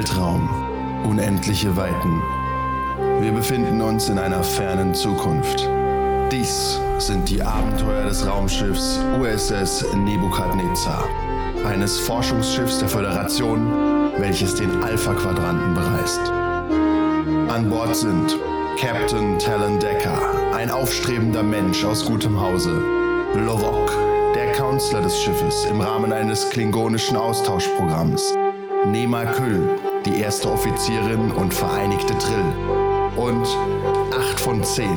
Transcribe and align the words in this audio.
Weltraum, 0.00 0.48
unendliche 1.04 1.76
Weiten. 1.76 2.22
Wir 3.20 3.32
befinden 3.32 3.82
uns 3.82 4.08
in 4.08 4.18
einer 4.18 4.42
fernen 4.42 4.94
Zukunft. 4.94 5.68
Dies 6.32 6.80
sind 6.96 7.28
die 7.28 7.42
Abenteuer 7.42 8.04
des 8.04 8.26
Raumschiffs 8.26 8.98
USS 9.20 9.84
Nebukadnezar, 9.94 11.04
eines 11.66 11.98
Forschungsschiffs 11.98 12.78
der 12.78 12.88
Föderation, 12.88 13.70
welches 14.16 14.54
den 14.54 14.82
Alpha-Quadranten 14.82 15.74
bereist. 15.74 16.32
An 17.50 17.68
Bord 17.68 17.94
sind 17.94 18.38
Captain 18.80 19.38
Talon 19.38 19.78
Decker, 19.80 20.18
ein 20.56 20.70
aufstrebender 20.70 21.42
Mensch 21.42 21.84
aus 21.84 22.06
gutem 22.06 22.40
Hause, 22.40 22.82
Lovok, 23.34 23.92
der 24.34 24.50
Counselor 24.52 25.02
des 25.02 25.20
Schiffes 25.20 25.66
im 25.66 25.82
Rahmen 25.82 26.10
eines 26.10 26.48
klingonischen 26.48 27.18
Austauschprogramms, 27.18 28.34
Nema 28.86 29.26
Küll, 29.26 29.68
die 30.06 30.20
erste 30.20 30.50
Offizierin 30.50 31.30
und 31.32 31.52
vereinigte 31.52 32.16
Trill 32.18 32.52
und 33.16 33.46
8 34.12 34.40
von 34.40 34.64
10, 34.64 34.88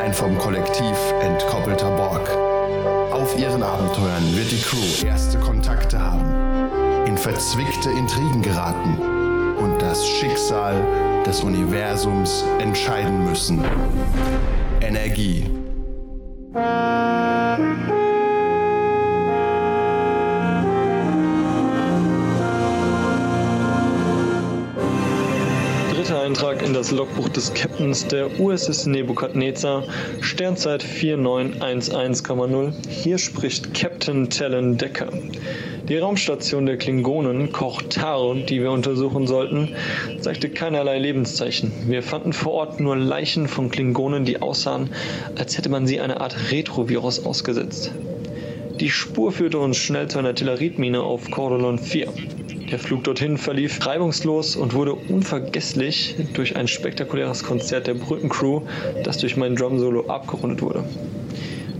ein 0.00 0.12
vom 0.12 0.36
Kollektiv 0.38 0.96
entkoppelter 1.20 1.90
Borg. 1.90 2.28
Auf 3.12 3.38
ihren 3.38 3.62
Abenteuern 3.62 4.36
wird 4.36 4.50
die 4.50 4.60
Crew 4.60 5.06
erste 5.06 5.38
Kontakte 5.38 5.98
haben, 5.98 7.06
in 7.06 7.16
verzwickte 7.16 7.90
Intrigen 7.90 8.42
geraten 8.42 8.98
und 9.58 9.80
das 9.80 10.06
Schicksal 10.06 10.74
des 11.24 11.42
Universums 11.42 12.44
entscheiden 12.58 13.24
müssen. 13.24 13.64
Energie. 14.80 15.50
Eintrag 26.34 26.62
in 26.66 26.74
das 26.74 26.90
Logbuch 26.90 27.28
des 27.28 27.54
Captains 27.54 28.08
der 28.08 28.40
USS 28.40 28.86
Nebukadnezar, 28.86 29.84
Sternzeit 30.20 30.82
4911,0. 30.82 32.72
Hier 32.88 33.18
spricht 33.18 33.72
Captain 33.72 34.28
Talon 34.30 34.76
Decker. 34.76 35.10
Die 35.88 35.96
Raumstation 35.96 36.66
der 36.66 36.76
Klingonen, 36.76 37.52
Koch 37.52 37.82
Taro, 37.82 38.34
die 38.34 38.60
wir 38.60 38.72
untersuchen 38.72 39.28
sollten, 39.28 39.76
zeigte 40.22 40.48
keinerlei 40.48 40.98
Lebenszeichen. 40.98 41.70
Wir 41.86 42.02
fanden 42.02 42.32
vor 42.32 42.54
Ort 42.54 42.80
nur 42.80 42.96
Leichen 42.96 43.46
von 43.46 43.70
Klingonen, 43.70 44.24
die 44.24 44.42
aussahen, 44.42 44.90
als 45.36 45.56
hätte 45.56 45.68
man 45.68 45.86
sie 45.86 46.00
einer 46.00 46.20
Art 46.20 46.50
Retrovirus 46.50 47.24
ausgesetzt. 47.24 47.92
Die 48.80 48.90
Spur 48.90 49.30
führte 49.30 49.60
uns 49.60 49.76
schnell 49.76 50.08
zu 50.08 50.18
einer 50.18 50.30
Artilleriemine 50.30 51.00
auf 51.00 51.30
Cordolon 51.30 51.78
4. 51.78 52.08
Der 52.70 52.78
Flug 52.78 53.04
dorthin 53.04 53.36
verlief 53.36 53.84
reibungslos 53.86 54.56
und 54.56 54.72
wurde 54.74 54.94
unvergesslich 54.94 56.16
durch 56.32 56.56
ein 56.56 56.66
spektakuläres 56.66 57.44
Konzert 57.44 57.86
der 57.86 57.94
Brückencrew, 57.94 58.62
das 59.04 59.18
durch 59.18 59.36
mein 59.36 59.54
Drum-Solo 59.54 60.06
abgerundet 60.06 60.62
wurde. 60.62 60.84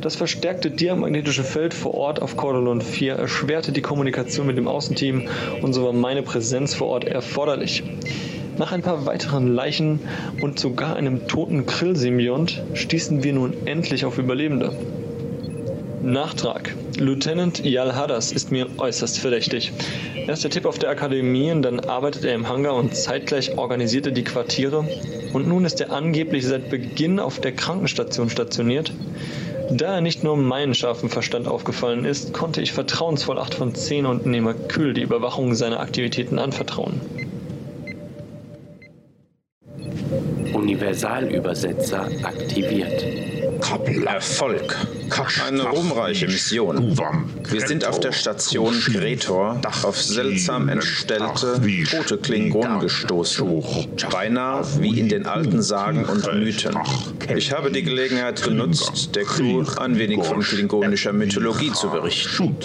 Das 0.02 0.16
verstärkte 0.16 0.70
diamagnetische 0.70 1.44
Feld 1.44 1.72
vor 1.72 1.94
Ort 1.94 2.20
auf 2.20 2.36
Cordolon 2.36 2.82
4 2.82 3.14
erschwerte 3.14 3.72
die 3.72 3.80
Kommunikation 3.80 4.46
mit 4.46 4.58
dem 4.58 4.68
Außenteam 4.68 5.22
und 5.62 5.72
so 5.72 5.82
war 5.84 5.94
meine 5.94 6.22
Präsenz 6.22 6.74
vor 6.74 6.88
Ort 6.88 7.04
erforderlich. 7.04 7.82
Nach 8.58 8.70
ein 8.70 8.82
paar 8.82 9.06
weiteren 9.06 9.54
Leichen 9.54 10.00
und 10.42 10.58
sogar 10.60 10.96
einem 10.96 11.26
toten 11.26 11.64
Krill-Symbiont 11.64 12.62
stießen 12.74 13.24
wir 13.24 13.32
nun 13.32 13.54
endlich 13.64 14.04
auf 14.04 14.18
Überlebende. 14.18 14.72
Nachtrag. 16.04 16.74
Lieutenant 16.98 17.64
Yal 17.64 17.96
Hadas 17.96 18.30
ist 18.30 18.52
mir 18.52 18.66
äußerst 18.76 19.18
verdächtig. 19.18 19.72
Erst 20.26 20.44
der 20.44 20.50
Tipp 20.50 20.66
auf 20.66 20.78
der 20.78 20.90
Akademie, 20.90 21.50
und 21.50 21.62
dann 21.62 21.80
arbeitet 21.80 22.24
er 22.24 22.34
im 22.34 22.46
Hangar 22.46 22.74
und 22.74 22.94
zeitgleich 22.94 23.56
organisiert 23.56 24.06
er 24.06 24.12
die 24.12 24.22
Quartiere. 24.22 24.86
Und 25.32 25.48
nun 25.48 25.64
ist 25.64 25.80
er 25.80 25.92
angeblich 25.92 26.46
seit 26.46 26.68
Beginn 26.68 27.18
auf 27.18 27.40
der 27.40 27.52
Krankenstation 27.52 28.28
stationiert. 28.28 28.92
Da 29.70 29.94
er 29.94 30.00
nicht 30.02 30.22
nur 30.22 30.36
meinen 30.36 30.74
scharfen 30.74 31.08
Verstand 31.08 31.48
aufgefallen 31.48 32.04
ist, 32.04 32.34
konnte 32.34 32.60
ich 32.60 32.72
vertrauensvoll 32.72 33.38
8 33.38 33.54
von 33.54 33.74
10 33.74 34.04
und 34.04 34.26
Nehmer 34.26 34.52
Kühl 34.52 34.92
die 34.92 35.02
Überwachung 35.02 35.54
seiner 35.54 35.80
Aktivitäten 35.80 36.38
anvertrauen. 36.38 37.00
Universalübersetzer 40.52 42.08
aktiviert. 42.22 43.33
Erfolg. 44.06 44.76
Eine 45.46 45.62
ruhmreiche 45.62 46.26
Mission. 46.26 46.96
Wir 47.48 47.66
sind 47.66 47.84
auf 47.86 47.98
der 48.00 48.12
Station 48.12 48.74
Gretor 48.92 49.60
auf 49.82 50.00
seltsam 50.00 50.68
entstellte, 50.68 51.60
tote 51.90 52.18
Klingonen 52.18 52.80
gestoßen. 52.80 53.64
Beinahe 54.10 54.64
wie 54.80 55.00
in 55.00 55.08
den 55.08 55.26
alten 55.26 55.62
Sagen 55.62 56.04
und 56.04 56.26
Mythen. 56.34 56.76
Ich 57.34 57.52
habe 57.52 57.70
die 57.70 57.82
Gelegenheit 57.82 58.42
genutzt, 58.42 59.14
der 59.14 59.24
Crew 59.24 59.64
ein 59.78 59.98
wenig 59.98 60.22
von 60.22 60.40
klingonischer 60.40 61.12
Mythologie 61.12 61.72
zu 61.72 61.88
berichten. 61.88 62.56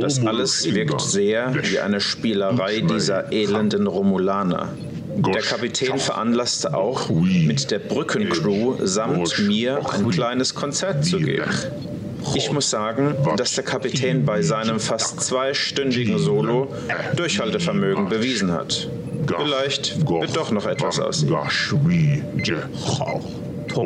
Das 0.00 0.24
alles 0.24 0.64
wirkt 0.72 1.00
sehr 1.00 1.54
wie 1.62 1.78
eine 1.78 2.00
Spielerei 2.00 2.80
dieser 2.80 3.30
elenden 3.32 3.86
Romulaner. 3.86 4.70
Der 5.16 5.42
Kapitän 5.42 5.98
veranlasste 5.98 6.74
auch, 6.74 7.08
mit 7.10 7.70
der 7.70 7.78
Brückencrew 7.78 8.76
samt 8.82 9.38
mir 9.40 9.80
ein 9.92 10.10
kleines 10.10 10.54
Konzert 10.54 11.04
zu 11.04 11.18
geben. 11.18 11.44
Ich 12.34 12.50
muss 12.52 12.70
sagen, 12.70 13.14
dass 13.36 13.54
der 13.54 13.64
Kapitän 13.64 14.24
bei 14.24 14.42
seinem 14.42 14.80
fast 14.80 15.20
zweistündigen 15.20 16.18
Solo 16.18 16.72
Durchhaltevermögen 17.16 18.08
bewiesen 18.08 18.52
hat. 18.52 18.88
Vielleicht 19.26 20.08
wird 20.08 20.36
doch 20.36 20.50
noch 20.50 20.66
etwas 20.66 20.98
aus 20.98 21.22
ihm. 21.22 21.36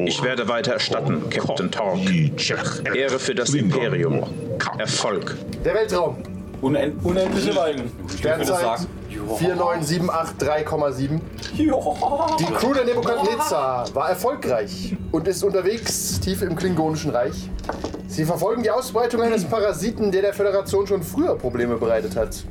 Ich 0.07 0.23
werde 0.23 0.49
weiter 0.49 0.73
erstatten, 0.73 1.29
Captain 1.31 1.71
Tork. 1.71 1.99
Ehre 2.95 3.19
für 3.19 3.35
das 3.35 3.55
Imperium. 3.55 4.23
Erfolg. 4.79 5.37
Der 5.65 5.75
Weltraum. 5.75 6.17
Unend 6.61 7.05
unendliche 7.05 7.55
Weiden. 7.55 7.91
Sternzeit 8.19 8.87
49783,7. 9.27 11.21
Die 11.57 11.67
Crew 12.53 12.75
der 12.75 12.85
Nebukadnezar 12.85 13.95
war 13.95 14.09
erfolgreich 14.09 14.97
und 15.13 15.27
ist 15.29 15.43
unterwegs 15.43 16.21
tief 16.21 16.43
im 16.43 16.57
Klingonischen 16.57 17.11
Reich. 17.11 17.51
Sie 18.09 18.25
verfolgen 18.25 18.63
die 18.63 18.71
Ausbreitung 18.71 19.23
eines 19.23 19.45
Parasiten, 19.45 20.11
der 20.13 20.23
der 20.23 20.33
Föderation 20.33 20.87
schon 20.87 21.03
früher 21.03 21.37
Probleme 21.37 21.77
bereitet 21.77 22.17
hat. 22.17 22.45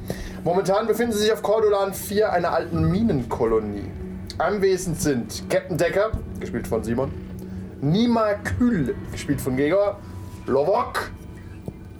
Momentan 0.43 0.85
befinden 0.85 1.13
sie 1.13 1.19
sich 1.19 1.33
auf 1.33 1.41
Cordolan 1.41 1.93
4, 1.93 2.31
einer 2.31 2.51
alten 2.51 2.91
Minenkolonie. 2.91 3.89
Anwesend 4.37 5.01
sind 5.01 5.49
Captain 5.49 5.77
Decker, 5.77 6.11
gespielt 6.39 6.67
von 6.67 6.83
Simon, 6.83 7.11
Nima 7.81 8.33
Kühl, 8.35 8.95
gespielt 9.11 9.41
von 9.41 9.55
Gregor, 9.55 9.97
Lovok, 10.45 11.09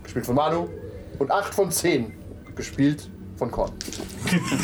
gespielt 0.04 0.26
von 0.26 0.36
Manu, 0.36 0.68
und 1.18 1.32
8 1.32 1.56
von 1.56 1.72
10, 1.72 2.14
gespielt 2.56 3.10
von 3.38 3.52
Korn. 3.52 3.72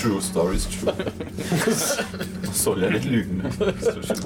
True 0.00 0.20
Stories, 0.20 0.68
true. 0.68 0.92
Soll 2.52 2.82
ja 2.82 2.90
nicht 2.90 3.04
lügen. 3.04 3.38
Ne? 3.38 3.74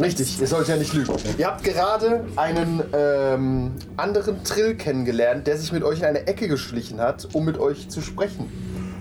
Richtig, 0.01 0.41
ihr 0.41 0.47
sollt 0.47 0.69
ja 0.69 0.77
nicht 0.77 0.93
lügen. 0.93 1.15
Ihr 1.39 1.47
habt 1.47 1.65
gerade 1.65 2.25
einen 2.37 2.83
ähm, 2.93 3.73
anderen 3.97 4.43
Trill 4.45 4.77
kennengelernt, 4.77 5.47
der 5.47 5.59
sich 5.59 5.73
mit 5.73 5.83
euch 5.83 6.01
in 6.01 6.05
eine 6.05 6.27
Ecke 6.27 6.49
geschlichen 6.49 7.01
hat, 7.01 7.29
um 7.33 7.45
mit 7.45 7.59
euch 7.59 7.89
zu 7.89 8.01
sprechen. 8.01 8.51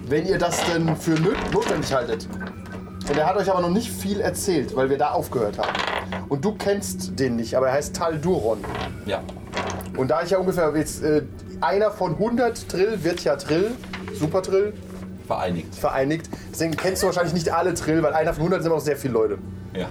Wenn 0.07 0.25
ihr 0.25 0.37
das 0.37 0.63
denn 0.65 0.95
für 0.95 1.15
notwendig 1.51 1.93
haltet. 1.93 2.27
Und 3.09 3.17
er 3.17 3.27
hat 3.27 3.37
euch 3.37 3.51
aber 3.51 3.61
noch 3.61 3.69
nicht 3.69 3.91
viel 3.91 4.19
erzählt, 4.19 4.75
weil 4.75 4.89
wir 4.89 4.97
da 4.97 5.11
aufgehört 5.11 5.59
haben. 5.59 5.73
Und 6.27 6.43
du 6.43 6.53
kennst 6.53 7.19
den 7.19 7.35
nicht, 7.35 7.55
aber 7.55 7.67
er 7.67 7.73
heißt 7.73 7.95
Tal 7.95 8.17
Duron. 8.17 8.59
Ja. 9.05 9.21
Und 9.95 10.09
da 10.09 10.23
ich 10.23 10.31
ja 10.31 10.39
ungefähr 10.39 10.75
jetzt 10.75 11.03
äh, 11.03 11.21
einer 11.61 11.91
von 11.91 12.13
100 12.13 12.69
Trill 12.69 13.03
wird 13.03 13.23
ja 13.23 13.35
Trill, 13.35 13.71
Super 14.13 14.41
Trill, 14.41 14.73
Vereinigt. 15.27 15.73
vereinigt. 15.75 16.29
Deswegen 16.51 16.75
kennst 16.75 17.01
du 17.01 17.07
wahrscheinlich 17.07 17.33
nicht 17.33 17.51
alle 17.53 17.73
Trill, 17.73 18.03
weil 18.03 18.13
einer 18.13 18.33
von 18.33 18.41
100 18.43 18.61
sind 18.61 18.67
immer 18.67 18.77
noch 18.77 18.85
sehr 18.85 18.97
viele 18.97 19.13
Leute. 19.13 19.37
Ja. 19.73 19.87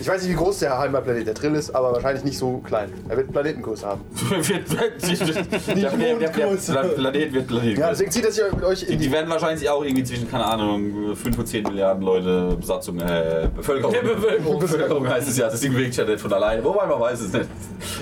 Ich 0.00 0.08
weiß 0.08 0.22
nicht, 0.22 0.32
wie 0.32 0.36
groß 0.36 0.58
der 0.60 0.78
Heimatplanet 0.78 1.26
der 1.26 1.34
Trill 1.34 1.54
ist, 1.54 1.74
aber 1.74 1.92
wahrscheinlich 1.92 2.24
nicht 2.24 2.38
so 2.38 2.58
klein. 2.58 2.90
Er 3.08 3.16
wird 3.16 3.32
Planetengröße 3.32 3.86
haben. 3.86 4.00
wird, 4.30 4.48
wird, 4.48 4.68
der, 5.02 5.74
der, 5.74 5.90
der, 5.90 6.16
der 6.16 6.28
Pla- 6.28 6.82
Planet 6.84 7.32
wird 7.32 7.46
Planet. 7.46 7.78
Ja, 7.78 7.90
deswegen 7.90 8.10
zieht 8.10 8.24
er 8.24 8.32
sich 8.32 8.44
mit 8.52 8.64
euch 8.64 8.82
in 8.82 8.88
die, 8.88 8.96
die. 8.98 9.04
die 9.06 9.12
werden 9.12 9.30
wahrscheinlich 9.30 9.68
auch 9.68 9.82
irgendwie 9.84 10.04
zwischen, 10.04 10.30
keine 10.30 10.44
Ahnung, 10.44 11.14
5 11.16 11.38
und 11.38 11.46
10 11.46 11.62
Milliarden 11.64 12.02
Leute 12.02 12.56
Besatzung, 12.60 12.98
äh, 13.00 13.48
Bevölkerung. 13.54 13.94
Bevölkerung. 14.02 14.58
Bevölkerung 14.60 15.08
heißt 15.08 15.28
es 15.28 15.36
ja, 15.38 15.48
das 15.48 15.60
Ding 15.60 15.72
bewegt 15.72 15.94
sich 15.94 16.04
ja 16.04 16.10
nicht 16.10 16.20
von 16.20 16.32
alleine. 16.32 16.62
Wobei 16.64 16.86
man 16.86 17.00
weiß 17.00 17.20
es 17.20 17.32
nicht. 17.32 17.46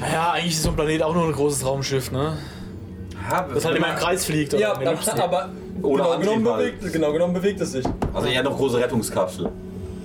Naja, 0.01 0.33
eigentlich 0.33 0.55
ist 0.55 0.63
so 0.63 0.71
ein 0.71 0.77
Planet 0.77 1.03
auch 1.03 1.15
nur 1.15 1.25
ein 1.27 1.33
großes 1.33 1.65
Raumschiff, 1.65 2.11
ne? 2.13 2.37
Das 3.55 3.65
halt 3.65 3.77
immer 3.77 3.89
im 3.89 3.97
Kreis 3.97 4.25
fliegt. 4.27 4.53
oder 4.55 4.63
Ja, 4.63 4.75
der 4.75 4.91
aber 5.25 5.49
Ohne 5.83 6.03
genau, 6.03 6.19
genommen 6.19 6.47
Antrieb 6.47 6.47
halt. 6.47 6.81
bewegt, 6.81 6.93
genau 6.93 7.13
genommen 7.13 7.33
bewegt 7.35 7.61
es 7.61 7.73
sich. 7.73 7.85
Also 8.13 8.29
eher 8.29 8.43
noch 8.43 8.57
große 8.57 8.79
Rettungskapsel. 8.79 9.49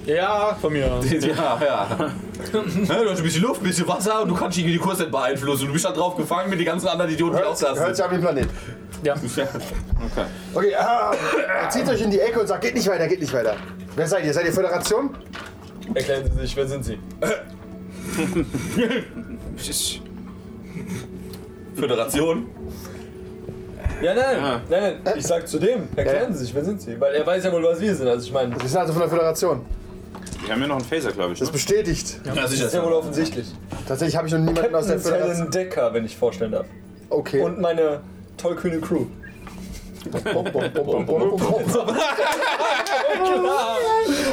Ja, 0.10 0.56
von 0.60 0.74
mir 0.74 0.92
aus. 0.92 1.06
Ja, 1.12 1.20
ja. 1.28 1.60
ja. 1.62 2.12
Du 2.52 3.10
hast 3.10 3.18
ein 3.18 3.24
bisschen 3.24 3.44
Luft, 3.44 3.62
ein 3.62 3.68
bisschen 3.68 3.88
Wasser 3.88 4.22
und 4.24 4.30
du 4.30 4.36
kannst 4.36 4.58
irgendwie 4.58 4.74
die 4.74 4.80
Kurs 4.80 4.98
nicht 4.98 5.12
beeinflussen. 5.12 5.68
Du 5.68 5.74
bist 5.74 5.86
halt 5.86 5.98
drauf 5.98 6.16
gefangen 6.16 6.50
mit 6.50 6.60
den 6.60 6.66
ganzen 6.66 6.88
anderen 6.88 7.12
Idioten, 7.12 7.38
die 7.38 7.44
auch 7.44 7.62
Hört 7.62 7.80
da 7.80 7.94
sich 7.94 8.04
an 8.04 8.12
wie 8.12 8.18
Planet. 8.18 8.48
Ja. 9.04 9.14
Okay. 9.14 10.26
Okay, 10.54 10.76
ah, 10.76 11.14
zieht 11.70 11.88
euch 11.88 12.02
in 12.02 12.10
die 12.10 12.20
Ecke 12.20 12.40
und 12.40 12.48
sagt, 12.48 12.62
geht 12.62 12.74
nicht 12.74 12.88
weiter, 12.88 13.08
geht 13.08 13.22
nicht 13.22 13.34
weiter. 13.34 13.56
Wer 13.96 14.08
seid 14.08 14.26
ihr? 14.26 14.34
Seid 14.34 14.46
ihr 14.46 14.54
Föderation? 14.54 15.12
Erklären 15.94 16.30
Sie 16.32 16.42
sich, 16.42 16.56
wer 16.56 16.68
sind 16.68 16.86
Sie? 16.86 17.00
Föderation. 21.76 22.48
Ja, 24.02 24.14
nein, 24.14 24.62
nein, 24.70 24.96
nein, 25.04 25.14
ich 25.18 25.26
sag 25.28 25.48
zu 25.48 25.60
dem, 25.60 25.88
erklären 25.96 26.34
Sie 26.34 26.46
sich, 26.46 26.56
wer 26.56 26.64
sind 26.64 26.82
Sie? 26.82 27.00
Weil 27.00 27.16
er 27.16 27.26
weiß 27.26 27.44
ja 27.44 27.52
wohl, 27.52 27.64
was 27.64 27.80
wir 27.82 27.94
sind. 27.94 28.08
Also 28.08 28.26
ich 28.26 28.34
meine, 28.34 28.60
Wir 28.60 28.68
sind 28.68 28.80
also 28.80 28.94
von 28.94 29.02
der 29.02 29.10
Föderation. 29.10 29.66
Wir 30.46 30.54
haben 30.54 30.62
ja 30.62 30.68
noch 30.68 30.78
einen 30.78 30.86
Phaser, 30.86 31.12
glaube 31.12 31.34
ich. 31.34 31.40
Das 31.40 31.50
Ne? 31.50 31.54
bestätigt. 31.54 32.20
Ja, 32.26 32.34
das 32.34 32.52
ist 32.54 32.74
ja 32.74 32.84
wohl 32.84 32.94
offensichtlich. 32.94 33.48
Tatsächlich 33.88 34.16
habe 34.16 34.28
ich 34.28 34.34
noch 34.34 34.40
niemanden 34.40 34.74
aus 34.76 34.88
der 34.88 35.00
Föderation. 35.00 35.36
Talon 35.38 35.52
Decker, 35.52 35.94
wenn 35.94 36.06
ich 36.06 36.16
vorstellen 36.18 36.52
darf. 36.52 36.66
Okay. 37.10 37.42
Und 37.42 37.60
meine 37.60 38.02
tollkühne 38.38 38.80
Crew. 38.80 39.06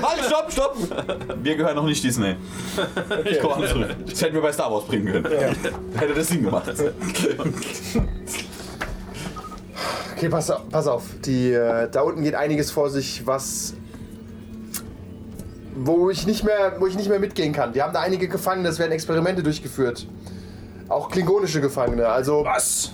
Halt, 0.02 0.24
stopp, 0.26 0.52
stopp! 0.52 0.76
Wir 1.42 1.56
gehören 1.56 1.74
noch 1.76 1.84
nicht 1.86 2.02
Disney. 2.04 2.36
Ich 3.24 3.40
komme 3.40 3.66
zurück. 3.66 3.88
Das 4.08 4.22
hätten 4.22 4.34
wir 4.34 4.42
bei 4.42 4.52
Star 4.52 4.70
Wars 4.70 4.84
bringen 4.84 5.06
können. 5.22 5.24
Hätte 5.96 6.14
das 6.14 6.28
Sinn 6.28 6.44
gemacht. 6.44 6.72
Okay, 10.16 10.28
pass, 10.28 10.50
auf- 10.50 10.68
pass 10.70 10.86
auf. 10.86 11.02
Die, 11.24 11.52
äh, 11.52 11.88
da 11.90 12.02
unten 12.02 12.22
geht 12.22 12.34
einiges 12.34 12.70
vor 12.70 12.88
sich, 12.90 13.26
was. 13.26 13.74
Wo 15.78 16.08
ich, 16.08 16.26
nicht 16.26 16.42
mehr, 16.42 16.76
wo 16.78 16.86
ich 16.86 16.96
nicht 16.96 17.08
mehr 17.08 17.18
mitgehen 17.18 17.52
kann. 17.52 17.74
Wir 17.74 17.84
haben 17.84 17.92
da 17.92 18.00
einige 18.00 18.28
Gefangene, 18.28 18.68
es 18.68 18.78
werden 18.78 18.92
Experimente 18.92 19.42
durchgeführt. 19.42 20.06
Auch 20.88 21.10
klingonische 21.10 21.60
Gefangene. 21.60 22.08
Also 22.08 22.44
Was? 22.44 22.92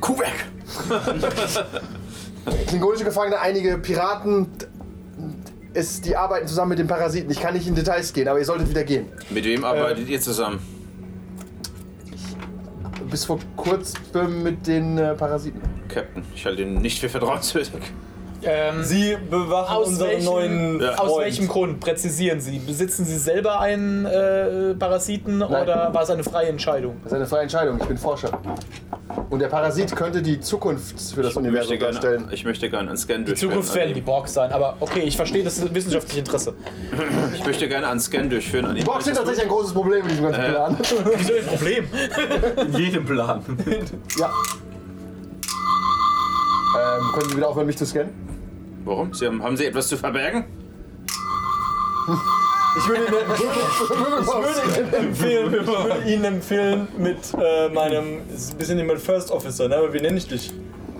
Kuh 0.00 0.18
weg! 0.18 0.46
klingonische 2.66 3.04
Gefangene, 3.04 3.38
einige 3.38 3.76
Piraten. 3.78 4.48
Es, 5.74 6.00
die 6.00 6.16
arbeiten 6.16 6.48
zusammen 6.48 6.70
mit 6.70 6.78
den 6.78 6.86
Parasiten. 6.86 7.30
Ich 7.30 7.40
kann 7.40 7.54
nicht 7.54 7.66
in 7.66 7.74
Details 7.74 8.12
gehen, 8.12 8.28
aber 8.28 8.38
ihr 8.38 8.44
solltet 8.44 8.70
wieder 8.70 8.82
gehen. 8.82 9.06
Mit 9.28 9.44
wem 9.44 9.64
arbeitet 9.64 10.08
ihr 10.08 10.20
zusammen? 10.20 10.58
Bis 13.10 13.24
vor 13.24 13.38
kurzem 13.56 14.42
mit 14.42 14.66
den 14.66 14.96
äh, 14.96 15.14
Parasiten. 15.14 15.60
Captain, 15.88 16.24
ich 16.34 16.46
halte 16.46 16.62
ihn 16.62 16.80
nicht 16.80 16.98
für 16.98 17.08
vertrauenswürdig. 17.08 17.92
Ähm, 18.42 18.82
Sie 18.84 19.16
bewachen 19.30 19.76
aus, 19.76 19.88
unseren 19.88 20.08
welchem, 20.08 20.24
neuen 20.24 20.84
aus 20.90 20.96
Freund. 21.12 21.24
welchem 21.24 21.48
Grund? 21.48 21.80
Präzisieren 21.80 22.40
Sie. 22.40 22.58
Besitzen 22.58 23.04
Sie 23.04 23.18
selber 23.18 23.60
einen 23.60 24.06
äh, 24.06 24.74
Parasiten 24.74 25.42
oder 25.42 25.92
war 25.92 26.02
es 26.02 26.10
eine 26.10 26.24
freie 26.24 26.48
Entscheidung? 26.48 26.96
Das 27.04 27.12
ist 27.12 27.16
eine 27.16 27.26
freie 27.26 27.42
Entscheidung. 27.42 27.78
Ich 27.80 27.86
bin 27.86 27.98
Forscher. 27.98 28.30
Und 29.28 29.40
der 29.40 29.48
Parasit 29.48 29.94
könnte 29.94 30.22
die 30.22 30.40
Zukunft 30.40 30.92
für 31.14 31.22
das 31.22 31.32
Ich 31.32 31.36
möchte, 31.36 31.38
Universum 31.40 31.78
gerne, 31.78 31.92
darstellen. 31.92 32.28
ich 32.30 32.44
möchte 32.44 32.70
gerne 32.70 32.88
einen 32.88 32.96
Scan 32.96 33.18
Die 33.18 33.24
durchführen. 33.26 33.50
Zukunft 33.52 33.74
werden 33.74 33.94
die 33.94 34.00
Borgs 34.00 34.32
sein, 34.34 34.52
aber 34.52 34.76
okay, 34.80 35.00
ich 35.00 35.16
verstehe 35.16 35.42
das 35.44 35.58
ist 35.58 35.74
wissenschaftliche 35.74 36.20
Interesse. 36.20 36.54
Ich 37.34 37.44
möchte 37.44 37.68
gerne 37.68 37.88
einen 37.88 38.00
Scan 38.00 38.28
durchführen. 38.28 38.66
An 38.66 38.74
Die 38.76 38.82
Borgs 38.82 39.04
sind 39.04 39.16
tatsächlich 39.16 39.44
ein 39.44 39.50
großes 39.50 39.72
Problem 39.72 40.02
in 40.02 40.08
diesem 40.08 40.24
ganzen 40.24 40.40
Äh. 40.42 40.50
Plan. 40.50 40.76
Wieso 41.16 41.32
ein 41.34 41.46
Problem? 41.46 41.84
In 42.66 42.72
jedem 42.80 43.04
Plan. 43.04 43.42
Ja. 44.18 44.30
Ähm, 46.72 47.12
können 47.12 47.28
Sie 47.30 47.36
wieder 47.36 47.48
aufhören, 47.48 47.66
mich 47.66 47.76
zu 47.76 47.84
scannen? 47.84 48.29
Warum? 48.84 49.12
Sie 49.14 49.26
haben, 49.26 49.42
haben 49.42 49.56
Sie 49.56 49.66
etwas 49.66 49.88
zu 49.88 49.96
verbergen? 49.96 50.44
Ich 52.78 52.88
würde 52.88 53.02
Ihnen, 53.06 53.14
ich 53.34 54.28
würde 54.28 54.80
Ihnen 54.80 54.94
empfehlen, 54.94 55.54
ich 55.54 55.66
würde 55.66 56.02
Ihnen 56.10 56.24
empfehlen 56.24 56.88
mit 56.98 57.18
äh, 57.38 57.68
meinem, 57.68 58.20
es 58.34 58.42
ist 58.44 58.52
ein 58.52 58.58
bisschen 58.58 58.78
wie 58.78 58.82
mein 58.84 58.98
First 58.98 59.30
Officer, 59.30 59.68
ne? 59.68 59.76
aber 59.76 59.92
wie 59.92 60.00
nenne 60.00 60.16
ich 60.18 60.26
dich? 60.28 60.52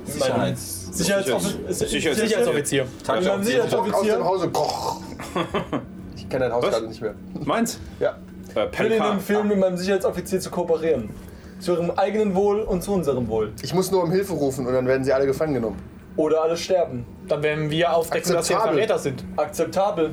Sicherheits- 0.06 0.88
Sicherheitsoffizier. 0.93 1.69
Sicherheits- 1.71 2.21
Sicherheitsoffizier. 2.21 2.85
Mit 2.85 3.06
meinem 3.09 3.25
Bock 3.25 3.38
aus 3.41 3.47
Sicherheitsoffizier. 3.47 4.15
dem 4.17 4.25
Hause. 4.25 4.49
Koch. 4.50 5.00
Ich 6.17 6.29
kenne 6.29 6.44
dein 6.44 6.53
Haus 6.53 6.62
Was? 6.65 6.71
gerade 6.71 6.87
nicht 6.87 7.00
mehr. 7.00 7.15
Meins? 7.44 7.81
Ja. 7.99 8.11
Äh, 8.11 8.12
Ich 8.12 8.55
würde 8.55 8.67
Ihnen 8.67 8.88
Pelka. 8.99 9.12
empfehlen, 9.15 9.49
mit 9.49 9.59
meinem 9.59 9.77
Sicherheitsoffizier 9.77 10.38
zu 10.38 10.50
kooperieren. 10.50 11.11
Zu 11.59 11.73
Ihrem 11.73 11.91
eigenen 11.93 12.35
Wohl 12.37 12.61
und 12.61 12.82
zu 12.85 12.93
unserem 12.93 13.27
Wohl. 13.29 13.53
Ich 13.62 13.75
muss 13.75 13.91
nur 13.91 14.05
um 14.05 14.12
Hilfe 14.12 14.32
rufen 14.35 14.65
und 14.67 14.73
dann 14.73 14.87
werden 14.87 15.03
sie 15.05 15.12
alle 15.12 15.27
gefangen 15.27 15.55
genommen. 15.55 15.79
Oder 16.17 16.43
alle 16.43 16.57
sterben. 16.57 17.07
Dann 17.29 17.43
werden 17.43 17.71
wir 17.71 17.95
aufdecken, 17.95 18.33
dass 18.33 18.49
wir. 18.49 18.59
Verräter 18.59 18.99
sind. 18.99 19.25
Akzeptabel. 19.37 20.12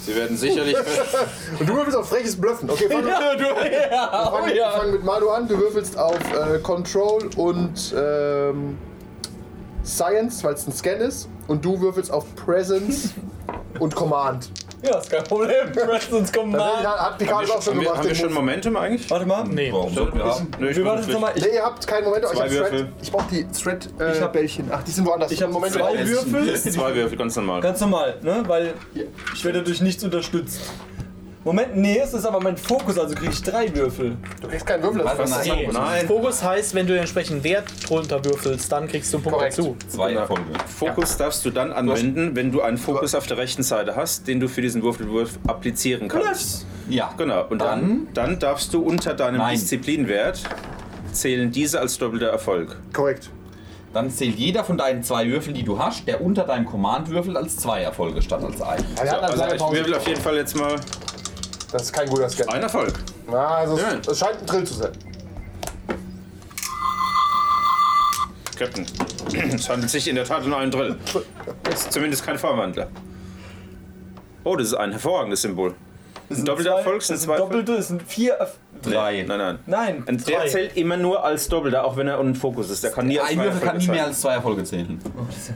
Sie 0.00 0.16
werden 0.16 0.36
sicherlich. 0.36 0.76
Und 1.60 1.68
du 1.68 1.74
würfelst 1.74 1.96
auf 1.96 2.08
freches 2.08 2.40
Bluffen. 2.40 2.68
Okay, 2.68 2.88
fang, 2.90 3.04
wir 3.04 3.10
Ja, 3.10 3.34
du, 3.36 3.44
ja, 3.44 4.08
fangen, 4.08 4.42
oh 4.42 4.46
wir 4.46 4.56
ja. 4.56 4.70
fangen 4.70 4.92
mit 4.92 5.04
Malu 5.04 5.28
an. 5.30 5.46
Du 5.46 5.58
würfelst 5.58 5.96
auf 5.96 6.18
äh, 6.32 6.58
Control 6.58 7.30
und 7.36 7.94
ähm, 7.96 8.76
Science, 9.84 10.42
weil 10.42 10.54
es 10.54 10.66
ein 10.66 10.72
Scan 10.72 10.96
ist. 10.96 11.28
Und 11.46 11.64
du 11.64 11.80
würfelst 11.80 12.10
auf 12.10 12.24
Presence 12.34 13.10
und 13.78 13.94
Command. 13.94 14.50
Ja, 14.82 14.98
ist 14.98 15.10
kein 15.10 15.22
Problem. 15.24 15.70
Presence 15.72 16.10
Das 16.10 16.32
Command. 16.32 16.62
hat 16.84 17.18
Picard 17.18 17.48
auch 17.50 17.62
schon 17.62 17.74
haben 17.74 17.80
wir, 17.80 17.84
gemacht. 17.84 17.96
haben 17.98 18.02
wir 18.04 18.10
den 18.10 18.16
schon 18.16 18.28
Move. 18.30 18.34
Momentum 18.40 18.76
eigentlich? 18.76 19.10
Warte 19.10 19.26
mal. 19.26 19.44
Nee. 19.44 19.70
Warum 19.72 19.94
sollten 19.94 20.18
wir 20.18 20.24
haben? 20.24 20.48
Nö, 20.58 20.68
ich 20.70 20.76
Wir 20.76 20.82
bin 20.82 20.90
warten 20.92 21.02
jetzt 21.02 21.12
nochmal. 21.12 21.32
Ich, 21.36 21.42
Nee, 21.44 21.54
ihr 21.54 21.62
habt 21.64 21.86
keinen 21.86 22.04
Moment. 22.04 22.24
Ich 22.24 22.30
Zwei 22.30 22.40
hab 22.42 22.48
Thread. 22.48 22.72
Würfel. 22.72 22.92
Ich 23.00 23.12
brauch 23.12 23.22
die 23.30 23.46
Thread 23.48 23.88
äh, 24.00 24.12
Ich 24.12 24.20
hab- 24.20 24.32
Bällchen. 24.32 24.68
Ach, 24.72 24.82
die 24.82 24.90
sind 24.90 25.06
woanders. 25.06 25.30
ich 25.30 25.40
habe 25.42 25.52
Moment. 25.52 25.72
zwei 25.74 26.06
Würfel. 26.06 26.56
Zwei 26.56 26.94
Würfel, 26.96 27.16
ganz 27.18 27.36
normal. 27.36 27.60
Ganz 27.60 27.80
normal, 27.80 28.16
ne? 28.22 28.42
Weil 28.46 28.74
ich 29.34 29.44
werde 29.44 29.62
durch 29.62 29.80
nichts 29.80 30.02
unterstützt. 30.02 30.60
Moment, 31.44 31.76
nee, 31.76 31.98
es 31.98 32.14
ist 32.14 32.24
aber 32.24 32.40
mein 32.40 32.56
Fokus, 32.56 32.96
also 32.96 33.16
kriege 33.16 33.32
ich 33.32 33.42
drei 33.42 33.74
Würfel. 33.74 34.16
Du 34.40 34.46
kriegst 34.46 34.64
keinen 34.64 34.82
Würfel. 34.84 35.02
Das 35.02 35.18
ist 35.30 35.46
Nee. 35.46 35.68
Nein. 35.72 36.06
Fokus 36.06 36.42
heißt, 36.42 36.72
wenn 36.74 36.86
du 36.86 36.92
den 36.92 37.00
entsprechenden 37.00 37.42
Wert 37.42 37.64
drunter 37.88 38.24
würfelst, 38.24 38.70
dann 38.70 38.86
kriegst 38.86 39.12
du 39.12 39.16
einen 39.16 39.24
Punkt 39.24 39.38
Korrekt. 39.38 39.58
dazu. 39.58 39.76
Zwei 39.88 40.12
Erfolge. 40.12 40.42
Fokus 40.78 41.16
darfst 41.16 41.44
du 41.44 41.50
dann 41.50 41.72
anwenden, 41.72 42.36
wenn 42.36 42.52
du 42.52 42.62
einen 42.62 42.78
Fokus 42.78 43.16
auf 43.16 43.26
der 43.26 43.38
rechten 43.38 43.64
Seite 43.64 43.96
hast, 43.96 44.28
den 44.28 44.38
du 44.38 44.48
für 44.48 44.62
diesen 44.62 44.84
Würfelwurf 44.84 45.40
applizieren 45.48 46.06
kannst. 46.06 46.64
Ja. 46.88 47.12
Genau. 47.16 47.44
Und 47.48 47.60
dann, 47.60 48.06
dann 48.14 48.38
darfst 48.38 48.72
du 48.72 48.80
unter 48.82 49.14
deinem 49.14 49.38
Nein. 49.38 49.54
Disziplinwert 49.54 50.42
zählen 51.10 51.50
diese 51.50 51.80
als 51.80 51.98
doppelter 51.98 52.28
Erfolg. 52.28 52.76
Korrekt. 52.92 53.30
Dann 53.92 54.10
zählt 54.10 54.36
jeder 54.36 54.64
von 54.64 54.78
deinen 54.78 55.02
zwei 55.02 55.26
Würfeln, 55.28 55.54
die 55.54 55.64
du 55.64 55.78
hast, 55.78 56.06
der 56.06 56.22
unter 56.22 56.44
deinem 56.44 56.64
Command-Würfel 56.64 57.36
als 57.36 57.56
zwei 57.58 57.82
Erfolge 57.82 58.22
statt 58.22 58.42
als 58.42 58.62
ein. 58.62 58.82
Ja, 59.04 59.18
eine 59.18 59.22
Also 59.22 59.44
ich 59.54 59.60
würfel 59.60 59.94
auf 59.94 60.06
jeden 60.08 60.20
Fall 60.20 60.36
jetzt 60.36 60.56
mal 60.56 60.76
Das 61.72 61.82
ist 61.82 61.92
kein 61.92 62.08
guter 62.08 62.28
Scan. 62.28 62.48
einen 62.50 62.64
Erfolg. 62.64 62.92
Na, 63.26 63.46
also 63.56 63.78
es, 63.78 64.06
es 64.06 64.18
scheint 64.18 64.38
ein 64.38 64.46
Drill 64.46 64.64
zu 64.64 64.74
sein. 64.74 64.92
Captain. 68.56 68.86
Es 69.54 69.68
handelt 69.68 69.90
sich 69.90 70.06
in 70.08 70.14
der 70.16 70.24
Tat 70.24 70.44
um 70.44 70.52
einen 70.52 70.70
Drill. 70.70 70.96
Ist 71.72 71.90
zumindest 71.92 72.24
kein 72.24 72.38
Vorwandler. 72.38 72.88
Oh, 74.44 74.56
das 74.56 74.68
ist 74.68 74.74
ein 74.74 74.90
hervorragendes 74.90 75.40
Symbol. 75.42 75.74
Ein 76.38 76.44
doppelter 76.44 76.70
zwei, 76.72 76.78
Erfolg 76.78 77.02
sind 77.02 77.16
das 77.16 77.22
zwei. 77.24 77.36
Doppelte, 77.36 77.72
es 77.74 77.88
sind 77.88 78.02
vier. 78.02 78.40
Erf- 78.40 78.54
Drei. 78.82 79.24
Nein, 79.28 79.38
nein. 79.38 79.58
Nein. 79.66 80.04
Und 80.08 80.28
der 80.28 80.40
Drei. 80.40 80.48
zählt 80.48 80.76
immer 80.76 80.96
nur 80.96 81.22
als 81.24 81.46
Doppelter, 81.48 81.84
auch 81.84 81.96
wenn 81.96 82.08
er 82.08 82.18
unten 82.18 82.34
Fokus 82.34 82.68
ist. 82.68 82.82
Der 82.82 82.90
kann 82.90 83.06
nie 83.06 83.20
als 83.20 83.36
Würfel 83.36 83.60
kann 83.60 83.76
nie 83.76 83.86
mehr 83.86 84.06
als 84.06 84.20
zwei 84.20 84.32
Erfolge 84.34 84.64
zählen. 84.64 84.98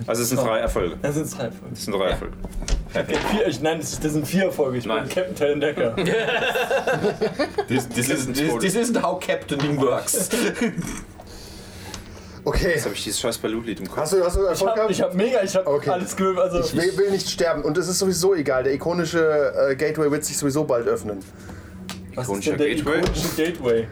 Also 0.07 0.23
es 0.23 0.29
sind 0.29 0.41
drei 0.41 0.59
Erfolge. 0.61 0.97
Das 1.03 1.15
sind 1.17 1.37
drei 1.37 1.45
Erfolge. 1.47 1.71
Das 1.71 1.85
sind 1.85 1.93
drei 1.95 2.05
Erfolge. 2.11 2.35
Okay, 2.95 3.17
vier, 3.33 3.47
ich, 3.49 3.61
nein, 3.61 3.79
das, 3.81 3.99
das 3.99 4.13
sind 4.13 4.27
vier 4.29 4.45
Erfolge. 4.45 4.79
Ich 4.79 4.87
Nein. 4.87 5.05
bin 5.05 5.09
Captain 5.15 5.35
Talon 5.35 5.61
Decker. 5.61 5.97
This, 7.67 7.89
this, 7.89 8.09
is, 8.09 8.27
this, 8.33 8.59
this 8.61 8.75
isn't 8.77 9.03
how 9.03 9.19
captaining 9.19 9.77
works. 9.81 10.29
Okay. 12.49 12.71
Jetzt 12.75 12.85
habe 12.85 12.95
ich 12.95 13.03
dieses 13.03 13.19
scheiß 13.19 13.39
Balloon-Lied 13.39 13.81
im 13.81 13.89
Kopf. 13.89 13.97
Hast 13.99 14.13
du, 14.13 14.25
hast 14.25 14.37
du 14.37 14.43
Ich 14.45 14.49
Erfolg 14.49 14.69
hab, 14.71 14.77
gehabt? 14.77 14.91
ich 14.93 15.03
hab 15.03 15.15
mega, 15.15 15.43
ich 15.43 15.57
hab 15.57 15.67
Okay. 15.67 15.91
alles 15.91 16.15
gewürfelt. 16.17 16.45
Also 16.53 16.61
Ich 16.61 16.77
will, 16.81 16.97
will 16.97 17.11
nicht 17.11 17.29
sterben 17.29 17.63
und 17.65 17.77
es 17.77 17.89
ist 17.89 17.99
sowieso 17.99 18.35
egal. 18.37 18.63
Der 18.63 18.73
ikonische 18.73 19.53
äh, 19.71 19.75
Gateway 19.75 20.11
wird 20.13 20.25
sich 20.25 20.39
sowieso 20.39 20.63
bald 20.63 20.87
öffnen. 20.87 21.19
was 22.15 22.25
ist 22.25 22.29
ikonischer 22.29 22.51
denn 22.53 22.59
der 22.59 22.69
Gateway? 22.77 22.99
ikonische 23.01 23.29
Gateway? 23.37 23.89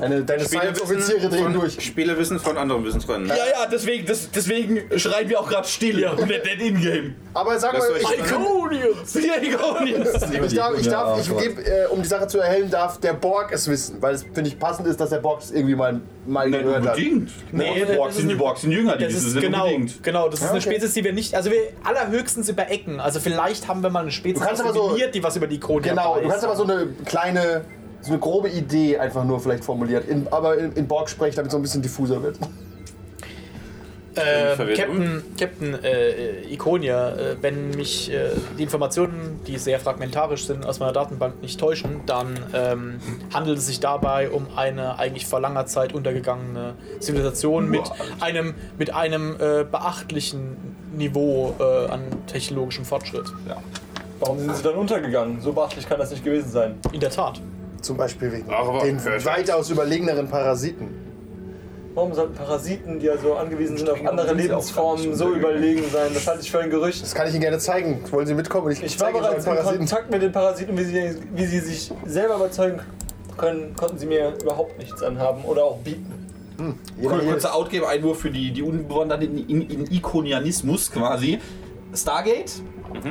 Deine, 0.00 0.24
deine 0.24 0.44
Science-Offiziere 0.44 1.28
drehen 1.28 1.44
von, 1.44 1.52
durch. 1.54 1.80
Spielerwissen 1.80 2.38
von 2.40 2.56
anderen 2.56 2.84
Wissensgründen. 2.84 3.28
Ja, 3.28 3.36
ja, 3.36 3.66
deswegen, 3.70 4.06
das, 4.06 4.30
deswegen 4.30 4.80
schreien 4.98 5.28
wir 5.28 5.40
auch 5.40 5.48
gerade 5.48 5.68
still 5.68 6.00
ja. 6.00 6.12
und 6.12 6.26
nicht 6.26 6.44
in-game. 6.60 7.14
Aber 7.32 7.58
sag 7.58 7.78
mal, 7.78 7.88
ich, 8.00 8.18
Iconians! 8.18 9.14
Ja, 9.14 9.34
Iconius. 9.40 10.14
ich 10.50 10.54
darf, 10.54 10.78
ich, 10.78 10.88
darf, 10.88 11.20
ich 11.20 11.36
gebe, 11.36 11.62
äh, 11.62 11.86
um 11.86 12.02
die 12.02 12.08
Sache 12.08 12.26
zu 12.26 12.38
erhellen, 12.38 12.70
darf 12.70 12.98
der 12.98 13.12
Borg 13.12 13.52
es 13.52 13.68
wissen. 13.68 14.00
Weil 14.00 14.14
es, 14.14 14.22
finde 14.22 14.48
ich, 14.48 14.58
passend 14.58 14.86
ist, 14.88 15.00
dass 15.00 15.10
der 15.10 15.18
Borg 15.18 15.40
es 15.42 15.50
irgendwie 15.50 15.74
mal, 15.74 16.00
mal 16.26 16.48
Nicht 16.48 16.62
gehört 16.62 16.86
hat. 16.86 16.96
unbedingt. 16.96 17.30
Nee, 17.52 17.84
die 17.88 17.94
Borgs 17.94 18.14
das 18.14 18.16
sind, 18.20 18.28
die 18.28 18.34
Borgs 18.34 18.60
sind 18.62 18.72
jünger, 18.72 18.96
die 18.96 19.04
Das 19.04 19.14
wissen 19.14 19.22
ist 19.22 19.28
es 19.28 19.34
nicht 19.34 19.44
genau, 19.44 19.64
unbedingt. 19.66 20.02
genau, 20.02 20.28
das 20.28 20.40
ist 20.40 20.46
eine 20.46 20.58
okay. 20.58 20.70
Spezies, 20.70 20.94
die 20.94 21.04
wir 21.04 21.12
nicht, 21.12 21.34
also 21.34 21.50
wir 21.50 21.60
allerhöchstens 21.84 22.48
über 22.48 22.70
Ecken. 22.70 23.00
Also 23.00 23.20
vielleicht 23.20 23.68
haben 23.68 23.82
wir 23.82 23.90
mal 23.90 24.00
eine 24.00 24.10
Spezies 24.10 24.40
Du 24.40 24.46
kannst 24.46 24.62
aber 24.62 24.72
so- 24.72 24.84
assimiliert, 24.86 25.14
die 25.14 25.22
was 25.22 25.36
über 25.36 25.46
die 25.46 25.60
Krone 25.60 25.82
Genau, 25.82 26.18
du 26.20 26.28
kannst 26.28 26.44
aber 26.44 26.56
so 26.56 26.64
eine 26.64 26.88
kleine, 27.04 27.64
so 28.04 28.12
eine 28.12 28.20
grobe 28.20 28.50
Idee 28.50 28.98
einfach 28.98 29.24
nur 29.24 29.40
vielleicht 29.40 29.64
formuliert. 29.64 30.06
In, 30.08 30.28
aber 30.30 30.58
in, 30.58 30.72
in 30.72 30.86
Borg 30.86 31.08
sprechen, 31.08 31.36
damit 31.36 31.48
es 31.48 31.52
so 31.52 31.58
ein 31.58 31.62
bisschen 31.62 31.82
diffuser 31.82 32.22
wird. 32.22 32.38
Äh, 34.16 34.54
verwirrt 34.54 34.78
Captain, 34.78 35.22
Captain 35.36 35.82
äh, 35.82 36.42
Iconia, 36.52 37.16
äh, 37.16 37.36
wenn 37.40 37.70
mich 37.70 38.12
äh, 38.12 38.30
die 38.56 38.62
Informationen, 38.62 39.40
die 39.44 39.58
sehr 39.58 39.80
fragmentarisch 39.80 40.46
sind, 40.46 40.64
aus 40.64 40.78
meiner 40.78 40.92
Datenbank 40.92 41.42
nicht 41.42 41.58
täuschen, 41.58 42.02
dann 42.06 42.38
ähm, 42.54 43.00
handelt 43.32 43.58
es 43.58 43.66
sich 43.66 43.80
dabei 43.80 44.30
um 44.30 44.46
eine 44.54 45.00
eigentlich 45.00 45.26
vor 45.26 45.40
langer 45.40 45.66
Zeit 45.66 45.92
untergegangene 45.92 46.74
Zivilisation 47.00 47.68
mit 47.68 47.90
einem, 48.20 48.54
mit 48.78 48.94
einem 48.94 49.34
äh, 49.34 49.64
beachtlichen 49.64 50.76
Niveau 50.96 51.56
äh, 51.58 51.90
an 51.90 52.02
technologischem 52.28 52.84
Fortschritt. 52.84 53.26
Warum 54.20 54.38
sind 54.38 54.54
sie 54.54 54.62
dann 54.62 54.76
untergegangen? 54.76 55.40
So 55.40 55.52
beachtlich 55.52 55.88
kann 55.88 55.98
das 55.98 56.12
nicht 56.12 56.22
gewesen 56.22 56.50
sein. 56.50 56.78
In 56.92 57.00
der 57.00 57.10
Tat. 57.10 57.40
Zum 57.84 57.96
Beispiel 57.96 58.32
wegen 58.32 58.50
Aber 58.50 58.80
den 58.80 58.98
weitaus 59.24 59.70
überlegeneren 59.70 60.28
Parasiten. 60.28 60.88
Warum 61.94 62.12
sollten 62.12 62.34
Parasiten, 62.34 62.98
die 62.98 63.08
also 63.08 63.34
angewiesen 63.34 63.76
sind 63.76 63.88
auf 63.88 64.04
andere 64.04 64.34
Lebensformen, 64.34 65.14
so 65.14 65.32
überlegen 65.32 65.84
sein? 65.92 66.10
Das 66.12 66.26
halte 66.26 66.40
ich 66.42 66.50
für 66.50 66.58
ein 66.58 66.70
Gerücht. 66.70 67.02
Das 67.02 67.14
kann 67.14 67.28
ich 67.28 67.34
Ihnen 67.34 67.42
gerne 67.42 67.58
zeigen. 67.58 68.00
Wollen 68.10 68.26
Sie 68.26 68.34
mitkommen? 68.34 68.72
Ich, 68.72 68.82
Ich 68.82 68.98
war 68.98 69.12
bereits 69.12 69.46
einen 69.46 69.58
in 69.58 69.78
Kontakt 69.78 70.10
mit 70.10 70.20
den 70.20 70.32
Parasiten, 70.32 70.76
wie 70.76 70.84
sie, 70.84 71.16
wie 71.34 71.46
sie 71.46 71.60
sich 71.60 71.92
selber 72.04 72.36
überzeugen 72.36 72.80
können, 73.36 73.76
konnten 73.76 73.98
sie 73.98 74.06
mir 74.06 74.34
überhaupt 74.42 74.76
nichts 74.78 75.02
anhaben 75.02 75.44
oder 75.44 75.64
auch 75.64 75.78
bieten. 75.78 76.12
Jeder 77.00 77.14
Cool, 77.14 77.26
kurzer 77.26 77.54
Outgame-Einwurf 77.54 78.18
für 78.18 78.30
die, 78.30 78.52
die 78.52 78.62
Unbewanderten 78.62 79.48
in, 79.48 79.62
in, 79.62 79.92
Ikonianismus 79.92 80.90
quasi. 80.90 81.38
Stargate, 81.94 82.52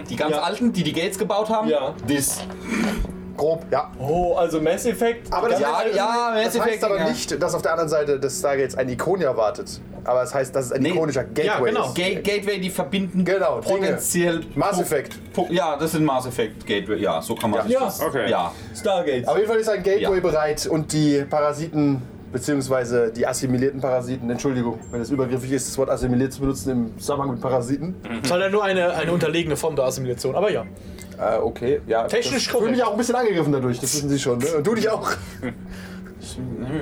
die 0.10 0.16
ganz 0.16 0.36
Ja. 0.36 0.42
alten, 0.42 0.74
die 0.74 0.84
die 0.84 0.94
Gates 0.94 1.18
gebaut 1.18 1.50
haben. 1.50 1.70
Ja. 1.70 1.94
Das. 2.08 2.42
Grob, 3.38 3.64
ja. 3.72 3.92
Oh, 4.00 4.36
also 4.36 4.62
Mass 4.62 4.86
Effect. 4.86 5.32
Aber 5.34 5.50
das, 5.50 5.60
Ja, 5.60 5.78
heißt, 5.80 5.96
ja, 5.96 6.06
das 6.06 6.36
Mass 6.36 6.44
heißt 6.46 6.56
Effect, 6.56 6.84
aber 6.84 6.98
ja. 6.98 7.10
nicht, 7.10 7.42
dass 7.42 7.56
auf 7.56 7.62
der 7.62 7.72
anderen 7.72 7.90
Seite 7.90 8.20
des 8.20 8.40
Stargates 8.40 8.76
ein 8.78 8.90
Ikonia 8.90 9.36
wartet. 9.36 9.80
Aber 10.06 10.22
es 10.24 10.34
heißt, 10.34 10.54
dass 10.56 10.66
es 10.66 10.72
ein 10.74 10.82
Nee. 10.82 10.90
ikonischer 10.90 11.24
Gateway 11.24 11.46
Ja, 11.46 11.60
genau. 11.60 11.86
ist. 11.88 11.96
Ga 11.96 12.04
Gateway, 12.22 12.60
die 12.60 12.70
verbinden 12.70 13.24
Genau, 13.24 13.60
Dinge. 13.62 13.78
potenziell. 13.80 14.42
Mass 14.56 14.80
Effect. 14.80 15.18
Ja, 15.50 15.78
das 15.78 15.92
sind 15.94 16.04
Mass 16.04 16.26
Effect 16.26 16.66
Gateway. 16.68 17.00
Ja, 17.00 17.22
so 17.22 17.36
kann 17.36 17.52
man 17.52 17.64
sich 17.64 17.72
Ja. 17.72 17.80
das. 17.86 18.02
Okay. 18.02 18.30
Ja. 18.30 18.52
Stargate. 18.76 19.28
Auf 19.28 19.38
jeden 19.38 19.48
Fall 19.50 19.60
ist 19.60 19.70
ein 19.70 19.82
Gateway 19.82 20.16
Ja. 20.16 20.20
bereit 20.22 20.68
und 20.68 20.92
die 20.92 21.24
Parasiten, 21.30 22.02
beziehungsweise 22.34 23.14
die 23.16 23.26
assimilierten 23.26 23.80
Parasiten, 23.80 24.30
Entschuldigung, 24.30 24.80
wenn 24.92 25.00
es 25.00 25.12
übergriffig 25.12 25.52
ist, 25.52 25.70
das 25.70 25.78
Wort 25.78 25.90
assimiliert 25.90 26.34
zu 26.34 26.42
benutzen 26.42 26.72
im 26.72 27.00
Zusammenhang 27.00 27.32
mit 27.32 27.42
Parasiten. 27.42 27.96
Das 28.04 28.26
ist 28.26 28.32
halt 28.32 28.52
nur 28.52 28.64
eine, 28.64 28.94
eine 28.96 29.14
unterlegene 29.14 29.56
Form 29.56 29.76
der 29.76 29.86
Assimilation, 29.86 30.36
aber 30.36 30.52
ja. 30.52 30.66
Äh, 31.18 31.38
okay, 31.38 31.80
ja. 31.88 32.08
Technisch 32.08 32.48
ich 32.48 32.52
fühle 32.52 32.72
mich 32.72 32.84
auch 32.84 32.92
ein 32.92 32.98
bisschen 32.98 33.16
angegriffen 33.16 33.54
dadurch, 33.54 33.80
das 33.80 33.94
wissen 33.94 34.10
Sie 34.10 34.20
schon. 34.20 34.40
Ne? 34.40 34.48
Und 34.58 34.68
du 34.68 34.74
dich 34.76 34.90
auch. 34.90 35.12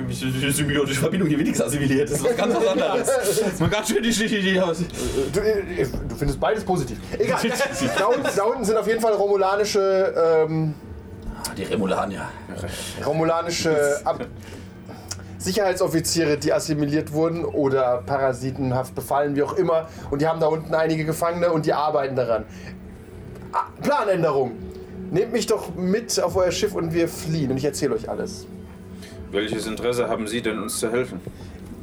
Symbiotische 0.10 1.02
Verbindung 1.02 1.28
hier 1.28 1.40
wenigstens 1.40 1.66
assimiliert. 1.68 2.10
Das 2.10 2.20
ist 2.20 2.24
was 2.24 2.38
ganz 2.38 2.56
was 2.56 2.68
anderes. 2.68 3.08
Das 3.08 3.40
ist 3.40 3.60
mal 3.60 3.70
ganz 3.70 3.90
schön 3.90 4.04
die 4.04 4.60
aus. 4.62 4.78
Du, 5.34 5.40
äh, 5.40 5.86
du 6.08 6.16
findest 6.16 6.40
beides 6.40 6.64
positiv. 6.64 6.98
Egal. 7.18 7.40
da, 7.98 8.06
unten, 8.06 8.28
da 8.36 8.44
unten 8.44 8.64
sind 8.64 8.78
auf 8.78 8.88
jeden 8.88 9.02
Fall 9.02 9.14
romulanische, 9.14 10.46
ähm, 10.48 10.76
Die 11.58 11.64
Remulanier. 11.64 12.30
romulanische 13.04 14.00
Ab 14.06 14.26
Sicherheitsoffiziere, 15.42 16.38
die 16.38 16.54
assimiliert 16.54 17.14
wurden 17.14 17.44
oder 17.44 18.04
parasitenhaft 18.06 18.94
befallen, 18.94 19.36
wie 19.36 19.42
auch 19.42 19.54
immer. 19.54 19.90
Und 20.12 20.22
die 20.22 20.28
haben 20.28 20.40
da 20.40 20.48
unten 20.48 20.74
einige 20.76 21.04
Gefangene 21.04 21.52
und 21.52 21.66
die 21.66 21.74
arbeiten 21.74 22.16
daran. 22.16 22.46
Ah, 23.52 23.66
Planänderung. 23.82 24.52
Nehmt 25.10 25.34
mich 25.34 25.48
doch 25.48 25.76
mit 25.76 26.22
auf 26.22 26.36
euer 26.36 26.52
Schiff 26.52 26.74
und 26.76 26.94
wir 26.94 27.08
fliehen 27.08 27.52
und 27.52 27.58
ich 27.58 27.66
erzähle 27.66 27.96
euch 27.96 28.08
alles. 28.08 28.46
Welches 29.32 29.66
Interesse 29.66 30.08
haben 30.08 30.28
Sie 30.28 30.42
denn, 30.42 30.62
uns 30.62 30.80
zu 30.80 30.92
helfen? 30.92 31.20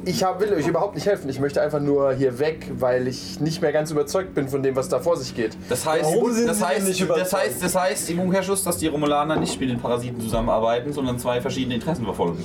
Ich 0.08 0.24
hab, 0.24 0.40
will 0.40 0.50
euch 0.54 0.66
überhaupt 0.66 0.94
nicht 0.94 1.06
helfen. 1.06 1.28
Ich 1.28 1.38
möchte 1.38 1.60
einfach 1.60 1.80
nur 1.80 2.14
hier 2.14 2.38
weg, 2.38 2.70
weil 2.78 3.06
ich 3.08 3.40
nicht 3.40 3.60
mehr 3.60 3.72
ganz 3.72 3.90
überzeugt 3.90 4.34
bin 4.34 4.48
von 4.48 4.62
dem, 4.62 4.74
was 4.74 4.88
da 4.88 5.00
vor 5.00 5.18
sich 5.18 5.34
geht. 5.36 5.54
Das 5.68 5.84
heißt, 5.84 6.02
Warum 6.02 6.32
sind 6.32 6.48
das 6.48 6.64
heißt, 6.64 6.88
nicht 6.88 7.06
das 7.10 7.30
heißt, 7.34 7.62
das 7.62 7.74
heißt 7.74 8.08
im 8.08 8.20
Umkehrschluss, 8.20 8.64
dass 8.64 8.78
die 8.78 8.86
Romulaner 8.86 9.36
nicht 9.36 9.60
mit 9.60 9.68
den 9.68 9.78
Parasiten 9.78 10.18
zusammenarbeiten, 10.18 10.94
sondern 10.94 11.18
zwei 11.18 11.42
verschiedene 11.42 11.74
Interessen 11.74 12.06
verfolgen. 12.06 12.42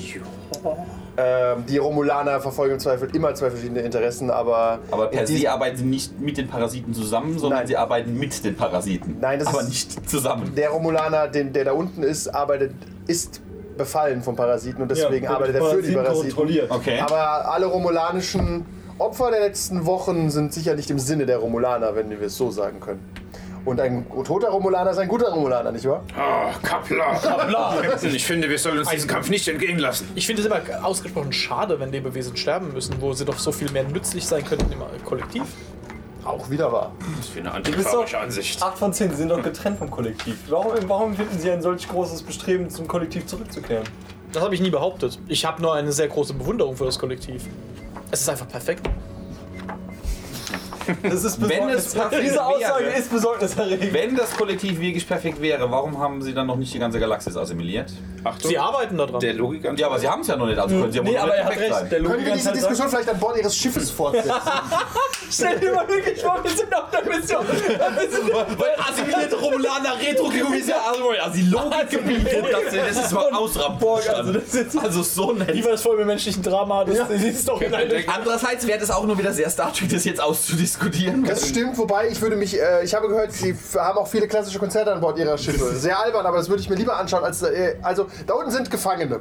Ähm, 1.15 1.63
die 1.69 1.77
Romulaner 1.77 2.41
verfolgen 2.41 2.73
im 2.73 2.79
Zweifel 2.79 3.15
immer 3.15 3.33
zwei 3.35 3.49
verschiedene 3.51 3.79
Interessen, 3.81 4.29
aber. 4.29 4.79
Aber 4.91 5.07
per 5.07 5.25
se 5.25 5.49
arbeiten 5.49 5.77
sie 5.77 5.85
nicht 5.85 6.19
mit 6.19 6.37
den 6.37 6.47
Parasiten 6.49 6.93
zusammen, 6.93 7.37
sondern 7.39 7.59
Nein. 7.59 7.67
sie 7.67 7.77
arbeiten 7.77 8.17
mit 8.17 8.43
den 8.43 8.55
Parasiten. 8.57 9.17
Nein, 9.21 9.39
das 9.39 9.47
aber 9.47 9.61
ist- 9.61 9.69
nicht 9.69 10.09
zusammen. 10.09 10.53
Der 10.55 10.71
Romulaner, 10.71 11.27
den, 11.29 11.53
der 11.53 11.65
da 11.65 11.71
unten 11.73 12.03
ist, 12.03 12.27
arbeitet, 12.27 12.73
ist 13.07 13.41
befallen 13.77 14.21
von 14.23 14.35
Parasiten 14.35 14.81
und 14.81 14.89
deswegen 14.91 15.25
Ja, 15.25 15.31
arbeitet 15.31 15.55
er 15.55 15.65
für 15.65 15.81
die 15.81 15.91
Parasiten. 15.93 16.27
kontrolliert. 16.35 16.71
Okay. 16.71 16.99
Aber 16.99 17.51
alle 17.51 17.65
romulanischen 17.65 18.65
Opfer 18.99 19.31
der 19.31 19.39
letzten 19.41 19.85
Wochen 19.85 20.29
sind 20.29 20.53
sicher 20.53 20.75
nicht 20.75 20.89
im 20.91 20.99
Sinne 20.99 21.25
der 21.25 21.37
Romulaner, 21.37 21.95
wenn 21.95 22.09
wir 22.09 22.21
es 22.21 22.37
so 22.37 22.51
sagen 22.51 22.79
können. 22.79 22.99
Und 23.65 23.79
ein 23.79 24.05
toter 24.25 24.49
Romulaner 24.49 24.91
ist 24.91 24.97
ein 24.97 25.07
guter 25.07 25.29
Romulaner, 25.31 25.71
nicht 25.71 25.87
wahr? 25.87 26.03
Ah, 26.17 26.51
Kapla. 26.61 27.15
Kapla. 27.15 27.77
Captain, 27.81 28.13
ich 28.13 28.25
finde, 28.25 28.49
wir 28.49 28.59
sollen 28.59 28.77
uns 28.77 28.89
diesen 28.89 29.09
Kampf 29.09 29.29
nicht 29.29 29.47
entgehen 29.47 29.79
lassen. 29.79 30.09
Ich 30.15 30.27
finde 30.27 30.41
es 30.41 30.45
immer 30.47 30.59
ausgesprochen 30.85 31.31
schade, 31.31 31.79
wenn 31.79 31.89
Lebewesen 31.91 32.35
sterben 32.35 32.73
müssen, 32.73 32.95
wo 32.99 33.13
sie 33.13 33.23
doch 33.23 33.39
so 33.39 33.53
viel 33.53 33.71
mehr 33.71 33.85
nützlich 33.85 34.25
sein 34.27 34.43
könnten 34.43 34.69
im 34.71 34.79
Kollektiv. 35.05 35.43
Auch 36.25 36.49
wieder 36.49 36.71
wahr. 36.71 36.91
Das 37.17 37.25
ist 37.25 37.33
für 37.33 37.39
eine 37.39 37.49
bist 37.61 37.77
doch- 37.77 37.83
antiquarische 37.83 38.17
Ansicht. 38.19 38.61
8 38.63 38.77
von 38.77 38.93
10, 38.93 39.11
sie 39.11 39.15
sind 39.17 39.29
doch 39.29 39.41
getrennt 39.43 39.77
vom 39.79 39.91
Kollektiv. 39.91 40.37
Warum, 40.49 40.71
warum 40.87 41.15
finden 41.15 41.37
Sie 41.37 41.51
ein 41.51 41.61
solch 41.61 41.87
großes 41.87 42.23
Bestreben, 42.23 42.69
zum 42.69 42.87
Kollektiv 42.87 43.25
zurückzukehren? 43.25 43.83
Das 44.31 44.41
habe 44.41 44.55
ich 44.55 44.61
nie 44.61 44.69
behauptet. 44.71 45.19
Ich 45.27 45.45
habe 45.45 45.61
nur 45.61 45.73
eine 45.75 45.91
sehr 45.91 46.07
große 46.07 46.33
Bewunderung 46.33 46.75
für 46.75 46.85
das 46.85 46.97
Kollektiv. 46.97 47.45
Es 48.09 48.21
ist 48.21 48.29
einfach 48.29 48.47
perfekt. 48.47 48.87
Das 51.03 51.23
ist 51.23 51.41
Wenn 51.47 51.69
es 51.69 51.93
perfekt 51.93 52.23
Diese 52.23 52.43
Aussage 52.43 52.85
wäre- 52.85 52.97
ist 52.97 53.11
besorgniserregend. 53.11 53.93
Wenn 53.93 54.15
das 54.15 54.35
Kollektiv 54.35 54.79
wirklich 54.79 55.07
perfekt 55.07 55.41
wäre, 55.41 55.69
warum 55.71 55.99
haben 55.99 56.21
sie 56.21 56.33
dann 56.33 56.47
noch 56.47 56.55
nicht 56.57 56.73
die 56.73 56.79
ganze 56.79 56.99
Galaxis 56.99 57.35
assimiliert? 57.37 57.91
Achtung, 58.23 58.49
Sie 58.51 58.57
arbeiten 58.57 58.97
daran. 58.97 59.19
der 59.19 59.33
Logik 59.33 59.63
Ja, 59.77 59.87
aber 59.87 59.99
sie 59.99 60.07
haben 60.07 60.21
es 60.21 60.27
ja 60.27 60.37
noch 60.37 60.45
nicht, 60.45 60.57
also 60.57 60.73
können 60.79 60.91
sie 60.91 60.97
ja 60.99 61.05
wohl 61.05 61.11
Nee, 61.11 61.17
aber 61.17 61.27
nicht 61.31 61.37
er 61.39 61.43
hat 61.45 61.51
perfekt 61.53 61.71
recht. 61.73 61.79
sein. 61.81 61.89
Der 61.89 62.03
Können 62.03 62.25
wir 62.25 62.33
diese 62.33 62.43
sagt- 62.45 62.55
Diskussion 62.57 62.89
vielleicht 62.89 63.09
an 63.09 63.19
Bord 63.19 63.37
Ihres 63.37 63.55
Schiffes 63.57 63.89
fortsetzen? 63.91 64.31
Stell 65.29 65.59
dir 65.59 65.73
mal 65.73 65.87
wirklich 65.87 66.21
vor, 66.21 66.39
wir 66.43 66.51
sind 66.51 66.73
auf 66.75 66.89
der 66.91 67.03
Mission. 67.05 67.45
Weil 68.57 68.75
assimilierte 68.89 69.35
Romulaner 69.35 69.95
retro 69.99 70.29
ist 70.55 70.69
ja 70.69 70.75
also, 70.87 71.31
die 71.33 71.41
Logik 71.49 71.89
gebietet, 71.89 72.45
das, 72.51 72.73
das 72.95 73.05
ist 73.05 73.11
mal 73.13 73.31
ausramporg. 73.33 74.07
Also, 74.09 74.33
das 74.33 74.53
ist 74.53 74.77
Also 74.77 75.01
so 75.03 75.33
nett. 75.33 75.53
Wie 75.53 75.63
war 75.63 75.71
das 75.71 75.81
vorher 75.81 75.99
mit 75.99 76.07
menschlichen 76.07 76.43
Drama? 76.43 76.85
Das, 76.85 76.99
die 77.09 77.33
Story 77.33 77.67
Andererseits 78.07 78.67
wäre 78.67 78.79
das 78.79 78.91
auch 78.91 79.05
nur 79.05 79.17
wieder 79.17 79.33
sehr 79.33 79.49
Star 79.49 79.73
Trek, 79.73 79.89
das 79.89 80.05
jetzt 80.05 80.21
auszudiskutieren. 80.21 80.72
Das 81.25 81.47
stimmt, 81.49 81.77
wobei 81.77 82.09
ich 82.09 82.21
würde 82.21 82.35
mich, 82.35 82.59
äh, 82.59 82.83
ich 82.83 82.93
habe 82.93 83.07
gehört, 83.07 83.31
sie 83.31 83.55
haben 83.77 83.97
auch 83.97 84.07
viele 84.07 84.27
klassische 84.27 84.59
Konzerte 84.59 84.91
an 84.93 85.01
Bord 85.01 85.17
ihrer 85.17 85.37
Schiffe. 85.37 85.65
Sehr 85.75 85.99
albern, 85.99 86.25
aber 86.25 86.37
das 86.37 86.49
würde 86.49 86.61
ich 86.61 86.69
mir 86.69 86.75
lieber 86.75 86.97
anschauen 86.97 87.23
als, 87.23 87.41
äh, 87.43 87.75
also 87.81 88.07
da 88.27 88.33
unten 88.35 88.51
sind 88.51 88.69
Gefangene. 88.71 89.19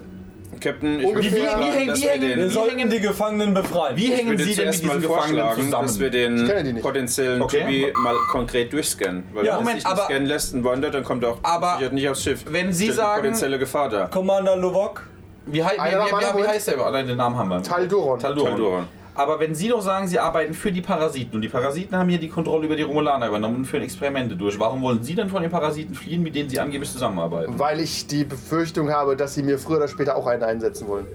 Captain, 0.60 1.00
ich 1.00 1.06
würde 1.06 1.18
Ungefähr- 1.18 1.38
vorschlagen, 1.50 1.60
wie 1.64 1.70
hängen- 1.76 1.86
dass 1.88 1.98
wie 1.98 2.02
wir 2.04 2.12
den- 2.18 2.22
Wir 2.38 2.44
Wie 2.44 2.48
sollten 2.50 2.78
hängen- 2.78 2.90
die 2.90 3.00
Gefangenen 3.00 3.54
befreien. 3.54 3.96
Wie 3.96 4.12
hängen 4.12 4.38
Sie 4.38 4.54
denn 4.54 4.66
mit 4.66 4.74
diesen 4.74 5.00
Gefangenen 5.00 5.08
vorschlagen, 5.08 5.62
zusammen? 5.64 5.86
dass 5.88 5.98
wir 5.98 6.10
kenne 6.10 6.36
die 6.36 6.46
den 6.64 6.74
nicht. 6.74 6.82
potenziellen 6.84 7.42
Okay. 7.42 7.60
Typi 7.64 7.92
mal 7.98 8.14
konkret 8.30 8.72
durchscannen. 8.72 9.24
Weil 9.32 9.44
Ja, 9.44 9.52
wenn 9.52 9.58
er 9.58 9.60
Moment, 9.60 9.80
sich 9.80 9.84
nicht 9.88 9.92
aber- 9.92 10.04
scannen 10.04 10.26
lässt 10.26 10.54
und 10.54 10.62
wandert, 10.64 10.94
dann 10.94 11.02
kommt 11.04 11.24
er 11.24 11.30
auch 11.30 11.38
Aber 11.42 11.78
sicher 11.80 11.90
nicht 11.92 12.08
aufs 12.08 12.22
Schiff. 12.22 12.44
wenn 12.48 12.72
Sie 12.72 12.92
sagen- 12.92 13.22
potenzielle 13.22 13.58
Gefahr 13.58 13.88
da. 13.88 14.06
Commander 14.06 14.56
Lovok. 14.56 15.02
Wie, 15.46 15.54
wie, 15.54 15.58
wie, 15.62 15.64
wie, 15.64 16.42
wie 16.44 16.46
heißt 16.48 16.68
der? 16.68 16.90
Nein, 16.92 17.08
den 17.08 17.16
Namen 17.16 17.36
haben 17.36 17.48
wir. 17.48 17.60
Talduron. 17.62 18.20
Talduron. 18.20 18.86
Aber 19.14 19.38
wenn 19.40 19.54
Sie 19.54 19.68
doch 19.68 19.82
sagen, 19.82 20.08
Sie 20.08 20.18
arbeiten 20.18 20.54
für 20.54 20.72
die 20.72 20.80
Parasiten 20.80 21.34
und 21.36 21.42
die 21.42 21.48
Parasiten 21.48 21.96
haben 21.96 22.08
hier 22.08 22.18
die 22.18 22.28
Kontrolle 22.28 22.64
über 22.66 22.76
die 22.76 22.82
Romulaner 22.82 23.28
übernommen 23.28 23.56
und 23.56 23.64
führen 23.66 23.82
Experimente 23.82 24.36
durch, 24.36 24.58
warum 24.58 24.80
wollen 24.82 25.02
Sie 25.02 25.14
denn 25.14 25.28
von 25.28 25.42
den 25.42 25.50
Parasiten 25.50 25.94
fliehen, 25.94 26.22
mit 26.22 26.34
denen 26.34 26.48
Sie 26.48 26.58
angeblich 26.58 26.90
zusammenarbeiten? 26.90 27.58
Weil 27.58 27.80
ich 27.80 28.06
die 28.06 28.24
Befürchtung 28.24 28.90
habe, 28.90 29.14
dass 29.16 29.34
sie 29.34 29.42
mir 29.42 29.58
früher 29.58 29.76
oder 29.78 29.88
später 29.88 30.16
auch 30.16 30.26
einen 30.26 30.42
einsetzen 30.42 30.88
wollen. 30.88 31.06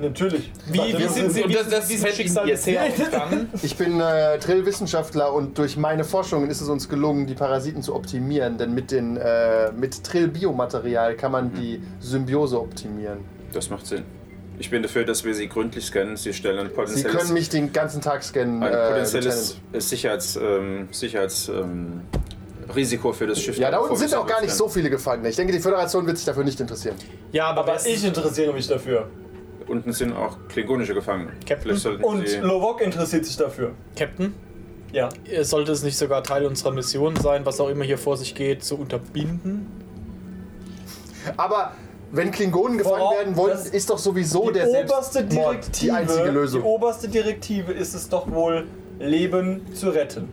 Natürlich. 0.00 0.52
Wie, 0.70 0.78
wie 0.96 1.08
sind 1.08 1.32
Sie 1.32 1.42
Und 1.42 1.48
wie 1.50 1.54
das- 1.54 1.70
das 1.70 1.90
fällt 1.92 2.14
Schicksal 2.14 2.46
jetzt 2.48 2.68
aufgegangen? 2.68 3.48
Ich 3.62 3.76
bin 3.76 3.98
äh, 4.00 4.38
Trill-Wissenschaftler 4.38 5.32
und 5.32 5.58
durch 5.58 5.76
meine 5.76 6.04
Forschungen 6.04 6.50
ist 6.50 6.60
es 6.60 6.68
uns 6.68 6.88
gelungen, 6.88 7.26
die 7.26 7.34
Parasiten 7.34 7.82
zu 7.82 7.96
optimieren. 7.96 8.58
Denn 8.58 8.74
mit, 8.74 8.92
den, 8.92 9.16
äh, 9.16 9.72
mit 9.72 10.04
Trill-Biomaterial 10.04 11.14
kann 11.16 11.32
man 11.32 11.52
die 11.52 11.82
Symbiose 11.98 12.60
optimieren. 12.60 13.18
Das 13.52 13.70
macht 13.70 13.86
Sinn. 13.86 14.04
Ich 14.60 14.70
bin 14.70 14.82
dafür, 14.82 15.04
dass 15.04 15.24
wir 15.24 15.34
sie 15.34 15.48
gründlich 15.48 15.86
scannen. 15.86 16.16
Sie 16.16 16.32
stellen 16.32 16.58
ein 16.58 16.68
Sie 16.68 16.72
potenzielles, 16.74 17.16
können 17.16 17.32
mich 17.32 17.48
den 17.48 17.72
ganzen 17.72 18.00
Tag 18.00 18.24
scannen. 18.24 18.62
ein 18.62 18.72
äh, 18.72 18.88
potenzielles 18.88 19.56
Lieutenant. 19.72 19.82
Sicherheits, 19.82 20.36
ähm, 20.36 20.88
Sicherheits, 20.90 21.48
ähm, 21.48 22.02
für 23.12 23.26
das 23.26 23.40
Schiff. 23.40 23.56
ja, 23.56 23.70
da 23.70 23.78
unten 23.78 23.96
sind 23.96 24.14
auch 24.14 24.26
gar 24.26 24.40
nicht 24.42 24.52
so 24.52 24.68
viele 24.68 24.90
Gefangene. 24.90 25.28
Ich 25.28 25.36
denke, 25.36 25.52
die 25.52 25.60
Föderation 25.60 26.06
wird 26.06 26.16
sich 26.16 26.26
dafür 26.26 26.44
nicht 26.44 26.60
interessieren. 26.60 26.96
Ja, 27.32 27.46
aber, 27.50 27.60
Aber 27.62 27.86
ich 27.86 28.04
interessiere 28.04 28.52
mich 28.52 28.66
dafür. 28.66 29.08
Unten 29.66 29.92
sind 29.92 30.12
auch 30.12 30.36
klingonische 30.48 30.94
Gefangene. 30.94 31.32
Captain? 31.46 32.02
Und 32.02 32.40
Lovok 32.40 32.80
interessiert 32.80 33.24
sich 33.26 33.36
dafür. 33.36 33.72
Captain, 33.96 34.34
Ja. 34.92 35.08
äh, 35.30 35.44
sollte 35.44 35.72
es 35.72 35.82
nicht 35.82 35.96
sogar 35.96 36.22
Teil 36.22 36.46
unserer 36.46 36.72
Mission 36.72 37.16
sein, 37.16 37.46
was 37.46 37.60
auch 37.60 37.68
immer 37.68 37.84
hier 37.84 37.98
vor 37.98 38.16
sich 38.16 38.34
geht, 38.34 38.64
zu 38.64 38.76
unterbinden? 38.76 39.66
Aber 41.36 41.72
wenn 42.12 42.30
Klingonen 42.30 42.78
gefangen 42.78 43.00
Worauf- 43.00 43.16
werden 43.18 43.36
wollen, 43.36 43.50
das- 43.52 43.68
ist 43.68 43.90
doch 43.90 43.98
sowieso 43.98 44.48
Die 44.48 44.54
der 44.54 44.68
oberste 44.68 45.24
Direktive, 45.24 45.80
die 45.86 45.90
einzige 45.92 46.30
Lösung. 46.30 46.62
Die 46.62 46.66
oberste 46.68 47.08
Direktive 47.08 47.72
ist 47.72 47.94
es 47.94 48.08
doch 48.08 48.30
wohl, 48.30 48.66
Leben 48.98 49.66
zu 49.74 49.90
retten. 49.90 50.28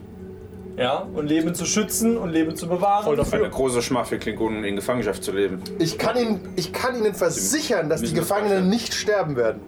Ja, 0.77 1.07
und 1.13 1.27
Leben 1.27 1.55
zu 1.55 1.65
schützen 1.65 2.17
und 2.17 2.31
Leben 2.31 2.55
zu 2.57 2.67
bewahren. 2.67 3.05
Voll 3.05 3.15
dafür. 3.15 3.39
Eine 3.39 3.49
große 3.49 3.81
Schmach 3.81 4.07
für 4.07 4.17
Klingonen 4.17 4.65
in 4.65 4.75
Gefangenschaft 4.75 5.23
zu 5.23 5.31
leben. 5.31 5.61
Ich 5.79 5.97
kann, 5.97 6.17
Ihnen, 6.17 6.49
ich 6.57 6.73
kann 6.73 6.97
Ihnen 6.97 7.13
versichern, 7.13 7.87
dass 7.89 8.01
die 8.01 8.13
Gefangenen 8.13 8.69
nicht 8.69 8.93
sterben 8.93 9.37
werden. 9.37 9.61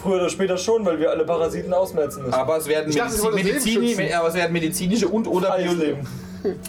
Früher 0.00 0.16
oder 0.16 0.28
später 0.28 0.56
schon, 0.56 0.84
weil 0.84 1.00
wir 1.00 1.10
alle 1.10 1.24
Parasiten 1.24 1.72
ausmerzen 1.72 2.22
müssen. 2.22 2.34
Aber 2.34 2.58
es 2.58 2.68
werden, 2.68 2.90
Ich 2.90 2.96
dachte, 2.96 3.30
Medizini, 3.34 4.12
aber 4.12 4.28
es 4.28 4.34
werden 4.34 4.52
medizinische 4.52 5.08
und 5.08 5.26
oder 5.26 5.48
Freies 5.48 5.72
Bio- 5.74 5.84
Leben. 5.84 6.06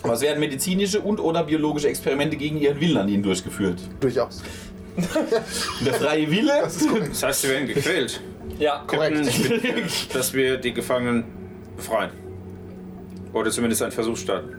Aber 0.04 0.14
es 0.14 0.22
werden 0.22 0.40
medizinische 0.40 1.02
und 1.02 1.20
oder 1.20 1.44
biologische 1.44 1.88
Experimente 1.88 2.38
gegen 2.38 2.58
ihren 2.58 2.80
Willen 2.80 2.98
an 2.98 3.10
ihnen 3.10 3.24
durchgeführt. 3.24 3.80
Durchaus. 4.00 4.44
Der 5.86 5.94
freie 5.94 6.30
Wille 6.30 6.64
Das 7.10 7.24
heißt, 7.24 7.42
sie 7.42 7.50
werden 7.50 7.68
gequält. 7.68 8.20
Ja, 8.60 8.84
bin 8.90 9.26
dafür, 9.26 9.60
dass 10.14 10.34
wir 10.34 10.58
die 10.58 10.74
Gefangenen 10.74 11.26
befreien. 11.76 12.12
Oder 13.34 13.52
zumindest 13.52 13.84
einen 13.84 13.92
Versuch 13.92 14.18
starten. 14.18 14.56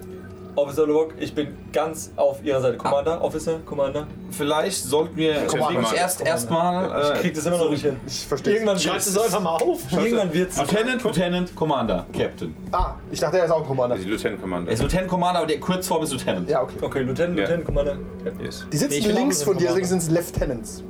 Officer 0.59 0.87
Lubok, 0.87 1.15
ich 1.19 1.35
bin 1.35 1.49
ganz 1.73 2.13
auf 2.17 2.43
Ihrer 2.45 2.61
Seite. 2.61 2.77
Commander, 2.77 3.23
Officer, 3.23 3.59
Commander. 3.65 4.07
Vielleicht 4.31 4.83
sollten 4.83 5.17
wir 5.17 5.35
Commander. 5.47 5.79
uns 5.81 5.93
erst 5.93 6.21
erstmal 6.21 7.13
Ich 7.15 7.21
krieg 7.21 7.33
äh, 7.33 7.37
das 7.37 7.47
immer 7.47 7.59
noch 7.59 7.71
nicht 7.71 7.85
hin. 7.85 7.97
Ich 8.07 8.27
verstehe. 8.27 8.55
Irgendwann 8.55 8.77
du 8.79 8.91
es 8.91 9.19
einfach 9.19 9.41
mal 9.41 9.57
auf? 9.57 9.81
Irgendwann 9.93 10.33
wird's. 10.33 10.59
Lieutenant, 10.59 11.03
Lieutenant, 11.05 11.57
Commander, 11.57 12.07
Captain. 12.13 12.55
Ah, 12.73 12.95
ich 13.11 13.21
dachte, 13.21 13.39
er 13.39 13.45
ist 13.45 13.51
auch 13.51 13.61
ein 13.61 13.67
Commander. 13.67 13.97
Die 13.97 14.05
Lieutenant 14.05 14.41
Commander. 14.41 14.71
Er 14.71 14.75
ist 14.75 14.83
Lieutenant 14.83 15.09
Commander, 15.09 15.39
aber 15.39 15.49
der 15.49 15.61
Kurzform 15.61 16.03
ist 16.03 16.13
Lieutenant. 16.13 16.49
Ja, 16.49 16.63
okay. 16.63 16.77
Okay, 16.81 17.03
Lieutenant, 17.03 17.37
Ja. 17.39 17.45
Lieutenant, 17.45 17.65
Commander. 17.65 17.97
Yes. 18.43 18.67
Die 18.73 18.77
sitzen 18.77 19.15
links 19.15 19.43
von 19.43 19.57
dir, 19.57 19.69
deswegen 19.69 19.87
sind 19.87 20.03
es 20.03 20.11
Lieutenants. 20.11 20.83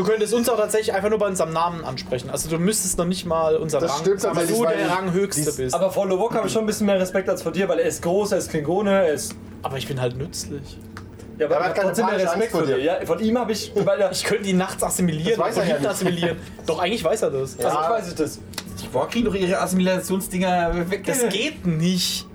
Du 0.00 0.06
könntest 0.06 0.32
uns 0.32 0.48
auch 0.48 0.56
tatsächlich 0.56 0.94
einfach 0.94 1.10
nur 1.10 1.18
bei 1.18 1.26
unserem 1.26 1.52
Namen 1.52 1.84
ansprechen. 1.84 2.30
Also 2.30 2.48
du 2.48 2.58
müsstest 2.58 2.96
noch 2.96 3.04
nicht 3.04 3.26
mal 3.26 3.56
unseren 3.56 3.82
Das 3.82 3.92
Rang 3.92 4.00
stimmt 4.00 4.20
sagen, 4.22 4.34
weil 4.36 4.46
du 4.46 4.64
der 4.64 4.88
Ranghöchste 4.90 5.42
dies- 5.44 5.56
bist. 5.56 5.74
Aber 5.74 5.90
vor 5.90 6.06
Lubok 6.06 6.34
habe 6.34 6.46
ich 6.46 6.52
schon 6.54 6.62
ein 6.62 6.66
bisschen 6.66 6.86
mehr 6.86 6.98
Respekt 6.98 7.28
als 7.28 7.42
vor 7.42 7.52
dir, 7.52 7.68
weil 7.68 7.80
er 7.80 7.84
ist 7.86 8.00
groß, 8.02 8.32
er 8.32 8.38
ist 8.38 8.48
Klingone, 8.48 8.90
er 8.90 9.12
ist. 9.12 9.34
Aber 9.62 9.76
ich 9.76 9.86
bin 9.86 10.00
halt 10.00 10.16
nützlich. 10.16 10.78
Ja, 11.38 11.44
aber 11.46 11.56
er 11.56 11.64
hat 11.64 11.76
trotzdem 11.76 12.06
mehr 12.06 12.16
Respekt 12.18 12.50
vor 12.50 12.62
dir. 12.64 12.78
Ja, 12.78 12.94
von 13.04 13.18
ihm 13.20 13.38
habe 13.38 13.52
ich. 13.52 13.72
Weil 13.74 14.00
er, 14.00 14.10
Ich 14.10 14.24
könnte 14.24 14.48
ihn 14.48 14.56
nachts 14.56 14.82
assimilieren, 14.82 15.38
Das 15.38 15.48
weiß 15.48 15.56
er 15.58 15.66
ja 15.68 15.76
nicht. 15.78 15.86
assimilieren. 15.90 16.38
Doch, 16.64 16.78
eigentlich 16.78 17.04
weiß 17.04 17.20
er 17.20 17.30
das. 17.30 17.58
also 17.58 17.68
ich 17.68 17.90
weiß 17.90 18.08
ich 18.08 18.14
das. 18.14 18.38
Die 18.82 18.86
Borg 18.88 19.10
kriegen 19.10 19.26
doch 19.26 19.34
ihre 19.34 19.58
Assimilationsdinger 19.60 20.90
weg. 20.90 21.04
Das 21.04 21.28
geht 21.28 21.66
nicht. 21.66 22.26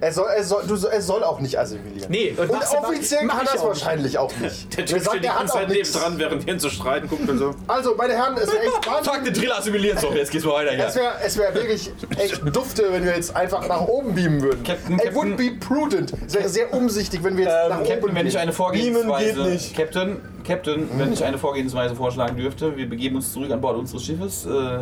Er 0.00 0.12
soll, 0.12 0.26
er, 0.36 0.44
soll, 0.44 0.62
du, 0.66 0.74
er 0.86 1.00
soll 1.02 1.24
auch 1.24 1.40
nicht 1.40 1.58
assimilieren. 1.58 2.10
Nee, 2.10 2.34
Und 2.36 2.50
ja- 2.50 2.78
offiziell 2.82 3.26
kann 3.26 3.46
er 3.46 3.52
nicht. 3.54 3.64
wahrscheinlich 3.64 4.18
auch 4.18 4.32
nicht. 4.36 4.70
Der 4.76 4.78
Wir 4.78 4.86
Typ 4.86 4.98
sagen, 5.00 5.08
steht 5.10 5.24
die 5.24 5.30
hat 5.30 5.38
ganze 5.38 5.52
Zeit 5.54 5.68
neben 5.68 5.92
dran, 5.92 6.18
während 6.18 6.46
wir 6.46 6.52
ihn 6.54 6.60
zu 6.60 6.70
streiten 6.70 7.08
gucken 7.08 7.28
und 7.30 7.38
so. 7.38 7.54
Also, 7.66 7.94
meine 7.96 8.14
Herren, 8.14 8.36
es 8.36 8.46
wäre 8.52 8.62
echt 8.62 8.84
Fuck, 9.04 9.24
den. 9.24 9.34
Drill 9.34 9.52
assimiliert 9.52 10.00
so. 10.00 10.12
Jetzt 10.12 10.30
geht's 10.30 10.44
mal 10.44 10.54
weiter 10.54 10.72
hier. 10.72 10.86
Es 10.86 10.96
wäre 10.96 11.12
es 11.24 11.38
wär 11.38 11.54
wirklich 11.54 11.90
echt 12.18 12.40
dufte, 12.56 12.92
wenn 12.92 13.04
wir 13.04 13.14
jetzt 13.14 13.34
einfach 13.34 13.66
nach 13.68 13.80
oben 13.82 14.14
beamen 14.14 14.42
würden. 14.42 14.62
Captain, 14.62 14.94
It 14.96 15.02
Captain- 15.04 15.14
would 15.16 15.36
be 15.36 15.50
prudent. 15.60 16.12
Es 16.26 16.34
wäre 16.34 16.48
sehr 16.48 16.72
umsichtig, 16.72 17.22
wenn 17.24 17.36
wir 17.36 17.44
jetzt 17.44 17.54
Ähm, 17.64 17.68
nach 17.70 17.80
oben 17.80 17.88
Captain, 17.88 18.14
wenn 18.14 18.26
ich 18.26 18.38
eine 18.38 18.52
Vorgehensweise, 18.52 19.06
Beamen 19.34 19.44
geht 19.44 19.52
nicht. 19.52 19.76
Captain, 19.76 20.20
Captain, 20.46 20.88
wenn 20.96 21.12
ich 21.12 21.24
eine 21.24 21.38
Vorgehensweise 21.38 21.96
vorschlagen 21.96 22.36
dürfte, 22.36 22.76
wir 22.76 22.88
begeben 22.88 23.16
uns 23.16 23.32
zurück 23.32 23.50
an 23.50 23.60
Bord 23.60 23.76
unseres 23.76 24.04
Schiffes, 24.04 24.46
äh, 24.46 24.78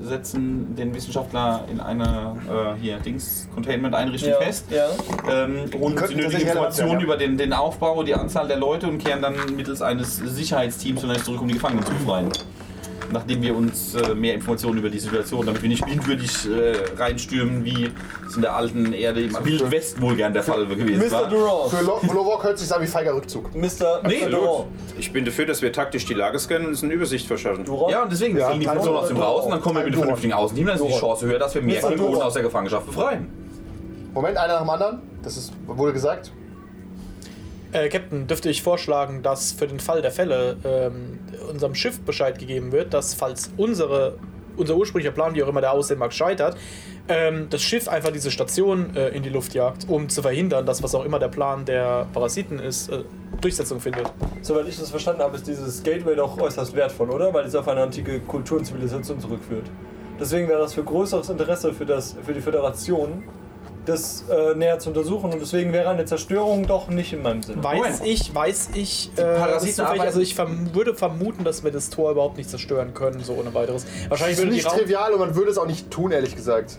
setzen 0.00 0.76
den 0.76 0.94
Wissenschaftler 0.94 1.64
in 1.70 1.80
eine 1.80 2.36
äh, 2.48 2.80
hier 2.80 2.98
Dings 2.98 3.48
Containment-Einrichtung 3.54 4.30
Ja, 4.30 4.36
fest, 4.40 4.66
ja. 4.70 4.86
ähm, 5.30 5.64
holen 5.78 5.98
uns 5.98 6.08
die 6.08 6.14
nötigen 6.14 6.42
Informationen 6.42 7.00
über 7.00 7.16
den, 7.16 7.36
den 7.36 7.52
Aufbau, 7.52 8.02
die 8.04 8.14
Anzahl 8.14 8.46
der 8.46 8.58
Leute 8.58 8.86
und 8.86 8.98
kehren 8.98 9.20
dann 9.20 9.34
mittels 9.56 9.82
eines 9.82 10.16
Sicherheitsteams 10.16 11.00
vielleicht 11.00 11.24
zurück, 11.24 11.40
um 11.40 11.48
die 11.48 11.54
Gefangenen 11.54 11.84
zu 11.84 11.92
befreien. 11.92 12.30
Nachdem 13.10 13.40
wir 13.40 13.56
uns 13.56 13.94
äh, 13.94 14.14
mehr 14.14 14.34
Informationen 14.34 14.78
über 14.78 14.90
die 14.90 14.98
Situation, 14.98 15.46
damit 15.46 15.62
wir 15.62 15.68
nicht 15.70 15.84
blindwürdig 15.84 16.30
äh, 16.46 16.74
reinstürmen, 17.00 17.64
wie 17.64 17.90
es 18.28 18.36
in 18.36 18.42
der 18.42 18.54
alten 18.54 18.92
Erde 18.92 19.22
im 19.22 19.34
Wilden 19.44 19.70
Westen 19.70 20.02
wohl 20.02 20.14
gern 20.14 20.32
der 20.34 20.42
Fall 20.42 20.66
gewesen 20.66 20.98
Mr. 21.06 21.12
war. 21.12 21.28
Durand. 21.30 21.70
Für 21.72 21.84
Lo- 21.84 21.96
für 21.98 22.14
Lovok 22.14 22.44
hört 22.44 22.58
sich 22.58 22.70
an 22.74 22.82
wie 22.82 22.86
feiger 22.86 23.14
Rückzug. 23.14 23.54
Mr. 23.54 24.02
Nee, 24.06 24.26
Mr. 24.28 24.66
Ich 24.98 25.10
bin 25.12 25.24
dafür, 25.24 25.46
dass 25.46 25.62
wir 25.62 25.72
taktisch 25.72 26.04
die 26.04 26.12
Lage 26.14 26.38
scannen 26.38 26.64
und 26.66 26.70
uns 26.72 26.82
eine 26.84 26.92
Übersicht 26.92 27.26
verschaffen. 27.26 27.64
Durand. 27.64 27.90
Ja, 27.92 28.02
und 28.02 28.12
deswegen 28.12 28.36
Ja, 28.36 28.48
fliegen 28.48 28.60
die 28.60 28.66
Personen 28.66 28.96
aus 28.98 29.08
dem. 29.08 29.16
Raus 29.16 29.44
und 29.46 29.52
dann 29.52 29.60
kommen 29.62 29.76
wir 29.76 29.84
mit 29.84 29.92
einem 29.94 30.02
vernünftigen 30.02 30.32
Außenteam, 30.34 30.66
dann 30.66 30.76
ist 30.76 30.84
die. 30.84 30.98
Chance 30.98 31.26
höher, 31.26 31.38
dass 31.38 31.54
wir 31.54 31.62
mehr. 31.62 31.80
Klingonen 31.80 32.20
aus 32.20 32.34
der 32.34 32.42
Gefangenschaft 32.42 32.84
befreien. 32.86 33.28
Moment, 34.12 34.36
einer 34.36 34.54
nach 34.54 34.60
dem 34.60 34.70
anderen. 34.70 35.02
Das 35.22 35.36
ist 35.36 35.52
wohl 35.66 35.92
gesagt. 35.92 36.30
Äh, 37.72 37.88
Captain, 37.88 38.26
dürfte 38.26 38.48
ich 38.48 38.62
vorschlagen, 38.62 39.22
dass 39.22 39.52
für 39.52 39.66
den 39.66 39.78
Fall 39.78 40.00
der 40.00 40.10
Fälle 40.10 40.56
ähm, 40.64 41.18
unserem 41.50 41.74
Schiff 41.74 42.00
Bescheid 42.00 42.38
gegeben 42.38 42.72
wird, 42.72 42.94
dass 42.94 43.12
falls 43.12 43.50
unsere, 43.58 44.18
unser 44.56 44.76
ursprünglicher 44.76 45.12
Plan, 45.12 45.34
wie 45.34 45.42
auch 45.42 45.48
immer 45.48 45.60
der 45.60 45.72
aussehen 45.72 45.98
mag, 45.98 46.14
scheitert, 46.14 46.56
ähm, 47.08 47.48
das 47.50 47.62
Schiff 47.62 47.86
einfach 47.88 48.10
diese 48.10 48.30
Station 48.30 48.96
äh, 48.96 49.08
in 49.08 49.22
die 49.22 49.28
Luft 49.28 49.52
jagt, 49.54 49.86
um 49.88 50.08
zu 50.08 50.22
verhindern, 50.22 50.64
dass 50.64 50.82
was 50.82 50.94
auch 50.94 51.04
immer 51.04 51.18
der 51.18 51.28
Plan 51.28 51.66
der 51.66 52.06
Parasiten 52.12 52.58
ist, 52.58 52.88
äh, 52.90 53.04
Durchsetzung 53.40 53.80
findet. 53.80 54.10
Soweit 54.40 54.66
ich 54.66 54.78
das 54.78 54.90
verstanden 54.90 55.22
habe, 55.22 55.36
ist 55.36 55.46
dieses 55.46 55.82
Gateway 55.82 56.16
doch 56.16 56.40
äußerst 56.40 56.74
wertvoll, 56.74 57.10
oder? 57.10 57.32
Weil 57.32 57.46
es 57.46 57.54
auf 57.54 57.68
eine 57.68 57.82
antike 57.82 58.20
Kultur 58.20 58.58
und 58.58 58.64
Zivilisation 58.64 59.20
zurückführt. 59.20 59.66
Deswegen 60.18 60.48
wäre 60.48 60.60
das 60.60 60.74
für 60.74 60.82
größeres 60.82 61.28
Interesse 61.28 61.72
für, 61.72 61.86
das, 61.86 62.16
für 62.24 62.32
die 62.32 62.40
Föderation, 62.40 63.22
das 63.88 64.24
äh, 64.30 64.54
näher 64.54 64.78
zu 64.78 64.90
untersuchen. 64.90 65.32
Und 65.32 65.40
deswegen 65.40 65.72
wäre 65.72 65.88
eine 65.88 66.04
Zerstörung 66.04 66.66
doch 66.66 66.88
nicht 66.88 67.12
in 67.12 67.22
meinem 67.22 67.42
Sinne. 67.42 67.62
Weiß 67.62 67.76
Moment. 67.76 68.00
ich, 68.04 68.34
weiß 68.34 68.70
ich, 68.74 69.10
äh, 69.16 69.22
Parasiten 69.22 69.84
das 69.86 69.94
ist 69.94 70.00
also 70.00 70.20
ich 70.20 70.34
verm 70.34 70.74
würde 70.74 70.94
vermuten, 70.94 71.44
dass 71.44 71.64
wir 71.64 71.70
das 71.70 71.90
Tor 71.90 72.10
überhaupt 72.12 72.36
nicht 72.36 72.50
zerstören 72.50 72.94
können, 72.94 73.22
so 73.24 73.34
ohne 73.34 73.52
weiteres. 73.54 73.84
Das 73.84 74.10
Wahrscheinlich 74.10 74.34
ist 74.34 74.38
würde 74.44 74.50
die 74.50 74.56
nicht 74.56 74.68
trivial 74.68 75.12
und 75.12 75.20
man 75.20 75.34
würde 75.34 75.50
es 75.50 75.58
auch 75.58 75.66
nicht 75.66 75.90
tun, 75.90 76.10
ehrlich 76.12 76.36
gesagt. 76.36 76.78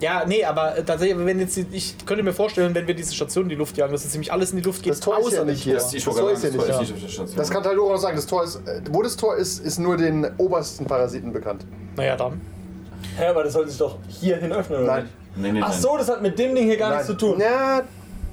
Ja, 0.00 0.24
nee, 0.26 0.44
aber 0.44 0.76
äh, 0.76 0.82
tatsächlich, 0.84 1.24
wenn 1.24 1.38
jetzt 1.38 1.56
die- 1.56 1.66
ich 1.72 1.94
könnte 2.04 2.22
mir 2.24 2.32
vorstellen, 2.32 2.74
wenn 2.74 2.86
wir 2.86 2.94
diese 2.94 3.14
Station 3.14 3.44
in 3.44 3.50
die 3.50 3.54
Luft 3.54 3.76
jagen, 3.76 3.92
dass 3.92 4.02
jetzt 4.02 4.12
nämlich 4.12 4.32
alles 4.32 4.50
in 4.50 4.56
die 4.58 4.62
Luft 4.64 4.82
geht, 4.82 4.92
Das 4.92 5.00
Tor 5.00 5.18
ist 5.20 5.32
ja 5.32 5.44
nicht 5.44 5.62
hier. 5.62 5.74
Das, 5.74 5.92
Das 5.92 6.02
Tor 6.04 6.30
ist 6.32 6.42
ja 6.44 6.50
das 6.50 6.80
nicht 6.80 6.90
ist 7.04 7.12
Station. 7.12 7.36
Das 7.36 7.48
kann 7.50 7.62
Taldora 7.62 7.92
noch 7.94 8.00
sagen. 8.00 8.16
Das 8.16 8.26
Tor 8.26 8.42
ist, 8.44 8.56
äh, 8.66 8.80
wo 8.90 9.02
das 9.02 9.16
Tor 9.16 9.36
ist, 9.36 9.64
ist 9.64 9.78
nur 9.78 9.96
den 9.96 10.26
obersten 10.36 10.84
Parasiten 10.84 11.32
bekannt. 11.32 11.64
Naja, 11.96 12.16
dann. 12.16 12.40
Hä, 13.16 13.26
aber 13.26 13.44
das 13.44 13.52
sollte 13.52 13.70
sich 13.70 13.78
doch 13.78 13.98
hierhin 14.08 14.52
öffnen, 14.52 14.80
oder 14.82 14.86
Nein. 14.94 15.02
nicht? 15.04 15.14
Nee, 15.36 15.52
nee, 15.52 15.60
Ach 15.62 15.70
nein. 15.70 15.80
so, 15.80 15.96
das 15.96 16.08
hat 16.08 16.22
mit 16.22 16.38
dem 16.38 16.54
Ding 16.54 16.64
hier 16.64 16.76
gar 16.76 16.90
nichts 16.90 17.06
zu 17.06 17.14
tun. 17.14 17.40
Ja, 17.40 17.82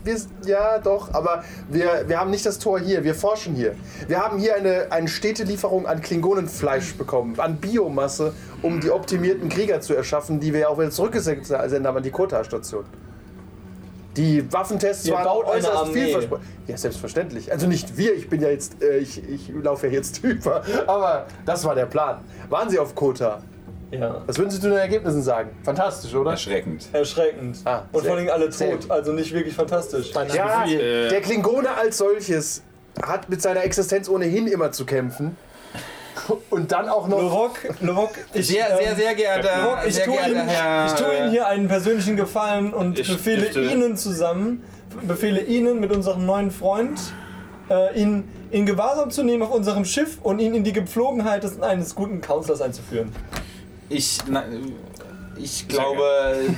wir, 0.04 0.16
ja, 0.46 0.80
doch, 0.80 1.14
aber 1.14 1.44
wir, 1.70 2.06
wir 2.08 2.20
haben 2.20 2.32
nicht 2.32 2.46
das 2.46 2.58
Tor 2.58 2.80
hier, 2.80 3.04
wir 3.04 3.14
forschen 3.14 3.54
hier. 3.56 3.76
Wir 4.08 4.20
haben 4.20 4.40
hier 4.40 4.56
eine, 4.56 4.92
eine 4.92 5.08
stete 5.08 5.44
Lieferung 5.44 5.86
an 5.86 6.02
Klingonenfleisch 6.02 6.96
bekommen, 6.96 7.40
an 7.40 7.58
Biomasse, 7.58 8.34
um 8.62 8.80
die 8.80 8.90
optimierten 8.90 9.50
Krieger 9.50 9.82
zu 9.82 9.96
erschaffen, 9.96 10.40
die 10.40 10.54
wir 10.54 10.70
auch 10.70 10.80
wieder 10.80 10.92
zurückgesendet 10.92 11.52
haben 11.52 11.98
an 11.98 12.04
die 12.04 12.12
Kota-Station. 12.12 12.86
Die 14.18 14.52
Waffentests 14.52 15.06
Ihr 15.06 15.14
waren 15.14 15.24
baut 15.24 15.46
äußerst 15.46 15.94
vielversprechend. 15.94 16.46
Ja, 16.68 16.78
selbstverständlich. 16.78 17.52
Also 17.52 17.68
nicht 17.68 17.98
wir, 17.98 18.14
ich 18.14 18.30
bin 18.30 18.42
ja 18.42 18.50
jetzt, 18.50 18.82
äh, 18.84 18.98
ich, 18.98 19.24
ich 19.30 19.50
laufe 19.50 19.88
ja 19.88 19.94
jetzt 19.94 20.18
über. 20.24 20.64
Aber 20.86 21.28
das 21.46 21.64
war 21.64 21.76
der 21.76 21.86
Plan. 21.86 22.18
Waren 22.50 22.70
Sie 22.70 22.78
auf 22.78 22.94
Kota? 22.94 23.42
Ja. 23.92 24.22
Was 24.26 24.38
würden 24.38 24.50
Sie 24.50 24.60
zu 24.60 24.70
den 24.70 24.78
Ergebnissen 24.78 25.22
sagen? 25.22 25.50
Fantastisch, 25.64 26.16
oder? 26.16 26.32
Erschreckend. 26.32 26.86
Erschreckend. 26.94 27.58
Ah, 27.66 27.84
und 27.92 28.06
vor 28.06 28.16
allem 28.16 28.30
alle 28.30 28.52
sehr 28.52 28.80
tot, 28.80 28.90
also 28.90 29.12
nicht 29.12 29.34
wirklich 29.34 29.54
fantastisch. 29.54 30.12
Ja, 30.34 30.66
Äh, 30.66 31.10
der 31.10 31.22
Klingone 31.22 31.70
als 31.76 31.98
solches 31.98 32.64
hat 33.02 33.30
mit 33.30 33.42
seiner 33.42 33.64
Existenz 33.64 34.08
ohnehin 34.10 34.48
immer 34.48 34.72
zu 34.72 34.86
kämpfen. 34.86 35.36
Und 36.50 36.72
dann 36.72 36.88
auch 36.88 37.08
noch. 37.08 37.20
Lovok, 37.20 37.60
Lovok, 37.82 38.12
ich, 38.34 38.48
Sehr, 38.48 38.70
ähm, 38.70 38.78
sehr, 38.80 38.96
sehr 38.96 39.16
geehrter, 39.16 39.64
Lovok, 39.64 39.80
ich, 39.88 39.96
sehr 39.96 40.06
tue 40.06 40.14
geehrter 40.16 40.30
Ihnen, 40.32 40.48
Herr. 40.48 40.86
ich 40.86 40.94
tue 40.94 41.18
Ihnen 41.18 41.30
hier 41.32 41.48
einen 41.48 41.68
persönlichen 41.68 42.16
Gefallen 42.16 42.74
und 42.74 43.00
Ich 43.00 43.08
befehle 43.08 43.42
möchte- 43.44 43.62
Ihnen 43.62 43.98
zusammen, 43.98 44.64
befehle 45.02 45.42
Ihnen 45.42 45.80
mit 45.80 45.92
unserem 45.92 46.26
neuen 46.26 46.52
Freund, 46.52 47.00
äh, 47.70 48.00
ihn 48.00 48.24
in 48.52 48.66
Gewahrsam 48.66 49.10
zu 49.10 49.24
nehmen 49.24 49.42
auf 49.44 49.52
unserem 49.52 49.84
Schiff 49.86 50.20
und 50.22 50.40
ihn 50.40 50.54
in 50.54 50.64
die 50.64 50.74
Gepflogenheit 50.74 51.44
des, 51.44 51.60
eines 51.62 51.96
guten 51.96 52.22
Counselors 52.22 52.62
einzuführen. 52.62 53.12
Ich, 53.92 54.20
na, 54.28 54.46
ich 55.38 55.68
glaube, 55.68 56.06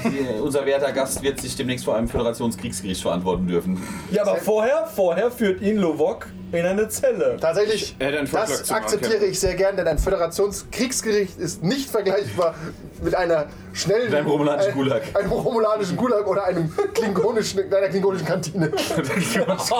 die, 0.03 0.39
unser 0.39 0.65
werter 0.65 0.91
Gast 0.91 1.23
wird 1.23 1.39
sich 1.39 1.55
demnächst 1.55 1.85
vor 1.85 1.95
einem 1.95 2.07
Föderationskriegsgericht 2.07 3.01
verantworten 3.01 3.47
dürfen. 3.47 3.81
Ja, 4.11 4.21
aber 4.23 4.35
vorher, 4.35 4.85
vorher 4.93 5.31
führt 5.31 5.61
ihn 5.61 5.77
Lovok 5.77 6.27
in 6.51 6.65
eine 6.65 6.87
Zelle. 6.89 7.37
Tatsächlich, 7.39 7.95
Er 7.97 8.07
hätte 8.07 8.19
einen 8.19 8.27
Vorschlag 8.27 8.57
das 8.57 8.63
zu 8.67 8.73
machen, 8.73 8.83
akzeptiere 8.83 9.13
Captain. 9.13 9.31
ich 9.31 9.39
sehr 9.39 9.55
gern, 9.55 9.77
denn 9.77 9.87
ein 9.87 9.97
Föderationskriegsgericht 9.97 11.39
ist 11.39 11.63
nicht 11.63 11.89
vergleichbar 11.89 12.53
mit 13.01 13.15
einer 13.15 13.47
schnellen. 13.73 14.05
Mit 14.05 14.15
einem 14.15 14.27
romulanischen 14.27 14.71
äh, 14.71 14.75
Gulag. 14.75 15.01
Einem 15.15 15.31
romulanischen 15.31 15.97
Gulag 15.97 16.27
oder 16.27 16.43
einem 16.43 16.71
klingonischen, 16.93 17.73
einer 17.73 17.89
klingonischen 17.89 18.27
Kantine. 18.27 18.71
was, 19.47 19.71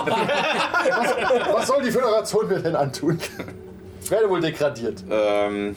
was 1.52 1.66
soll 1.68 1.82
die 1.84 1.92
Föderation 1.92 2.48
mir 2.48 2.58
denn 2.58 2.74
antun? 2.74 3.18
Ich 4.04 4.10
werde 4.10 4.28
wohl 4.28 4.40
degradiert. 4.40 5.02
Ähm, 5.10 5.74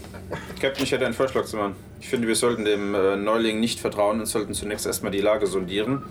Captain, 0.62 0.84
ich 0.84 0.92
hätte 0.92 1.06
einen 1.06 1.14
Vorschlag 1.14 1.46
zu 1.46 1.56
machen. 1.56 1.76
Ich 2.02 2.10
finde, 2.10 2.28
wir 2.28 2.36
sollten 2.36 2.66
dem 2.66 2.94
äh, 2.94 3.16
Neuling 3.16 3.62
nicht 3.62 3.80
vertrauen 3.80 4.20
und 4.20 4.26
sollten 4.26 4.54
zunächst 4.54 4.86
erstmal 4.86 5.12
die 5.12 5.22
Lage 5.22 5.48
sondieren 5.48 6.04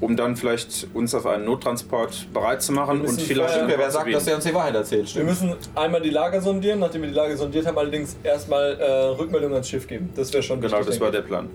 um 0.00 0.16
dann 0.16 0.36
vielleicht 0.36 0.86
uns 0.94 1.14
auf 1.14 1.26
einen 1.26 1.44
Nottransport 1.44 2.32
bereit 2.32 2.62
zu 2.62 2.72
machen 2.72 3.00
und 3.00 3.20
vielleicht 3.20 3.58
an 3.58 3.68
Wer, 3.68 3.90
sagt, 3.90 4.14
dass 4.14 4.26
er 4.26 4.36
uns 4.36 4.44
die 4.44 4.54
Wahrheit 4.54 4.74
erzählt? 4.74 5.02
Wir 5.02 5.08
Stimmt. 5.08 5.26
müssen 5.26 5.54
einmal 5.74 6.00
die 6.00 6.10
Lage 6.10 6.40
sondieren, 6.40 6.78
nachdem 6.78 7.02
wir 7.02 7.08
die 7.08 7.14
Lage 7.14 7.36
sondiert 7.36 7.66
haben, 7.66 7.78
allerdings 7.78 8.16
erstmal 8.22 8.78
äh, 8.78 8.90
Rückmeldung 9.18 9.52
ans 9.52 9.68
Schiff 9.68 9.86
geben. 9.86 10.10
Das 10.14 10.32
wäre 10.32 10.42
schon 10.42 10.60
Genau, 10.60 10.74
wichtig, 10.78 10.86
das 10.86 11.00
war 11.00 11.10
der 11.10 11.22
Plan. 11.22 11.48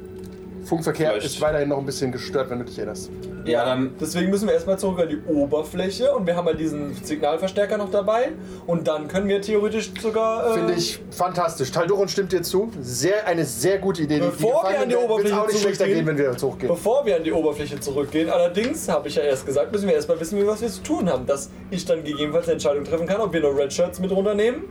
Funkverkehr 0.65 1.10
Vielleicht- 1.12 1.26
ist 1.26 1.41
weiterhin 1.41 1.69
noch 1.69 1.78
ein 1.78 1.86
bisschen 1.86 2.12
gestört, 2.12 2.49
wenn 2.49 2.60
du 2.60 2.65
dich 2.65 2.78
erinnerst. 2.78 3.10
Ja, 3.45 3.65
dann 3.65 3.91
Deswegen 3.99 4.30
müssen 4.30 4.47
wir 4.47 4.54
erstmal 4.54 4.80
zurück 4.80 4.99
an 5.02 5.10
die 5.10 5.19
Oberfläche 5.30 6.13
und 6.15 6.26
wir 6.26 6.36
haben 6.38 6.45
halt 6.47 6.60
diesen 6.60 6.93
Signalverstärker 7.04 7.78
noch 7.78 7.91
dabei 7.91 8.30
und 8.65 8.88
dann 8.88 9.10
können 9.10 9.28
wir 9.28 9.41
theoretisch 9.41 9.91
sogar. 10.02 10.52
Äh, 10.52 10.54
Finde 10.54 10.73
ich 10.76 10.99
fantastisch. 11.12 11.69
Talduron 11.71 12.08
stimmt 12.08 12.32
dir 12.32 12.41
zu. 12.41 12.71
Sehr, 12.80 13.28
eine 13.28 13.43
sehr 13.43 13.80
gute 13.80 14.04
Idee. 14.04 14.19
Bevor 14.19 14.63
wir 14.69 14.80
an 14.80 14.88
die 14.88 14.95
Oberfläche 14.95 15.41
auch 15.41 15.47
nicht 15.47 15.60
schlechter 15.60 15.84
zurückgehen- 15.86 16.06
gehen, 16.06 16.08
wenn 16.08 16.17
wir 16.17 16.32
hochgehen. 16.41 16.67
Bevor 16.69 17.06
wir 17.06 17.17
an 17.17 17.23
die 17.26 17.34
Oberfläche 17.34 17.80
zurückgehen, 17.82 18.30
allerdings, 18.30 18.88
habe 18.88 19.10
ich 19.10 19.15
ja 19.15 19.23
erst 19.23 19.45
gesagt, 19.45 19.71
müssen 19.73 19.88
wir 19.88 19.95
erstmal 19.95 20.19
wissen, 20.21 20.47
was 20.47 20.62
wir 20.62 20.69
zu 20.69 20.82
tun 20.82 21.10
haben. 21.10 21.26
Dass 21.26 21.49
ich 21.69 21.86
dann 21.86 22.04
gegebenenfalls 22.06 22.45
eine 22.45 22.54
Entscheidung 22.54 22.86
treffen 22.86 23.06
kann, 23.08 23.19
ob 23.19 23.34
wir 23.34 23.41
noch 23.41 23.58
Red 23.58 23.73
Shirts 23.73 23.99
mit 23.99 24.12
runternehmen 24.12 24.62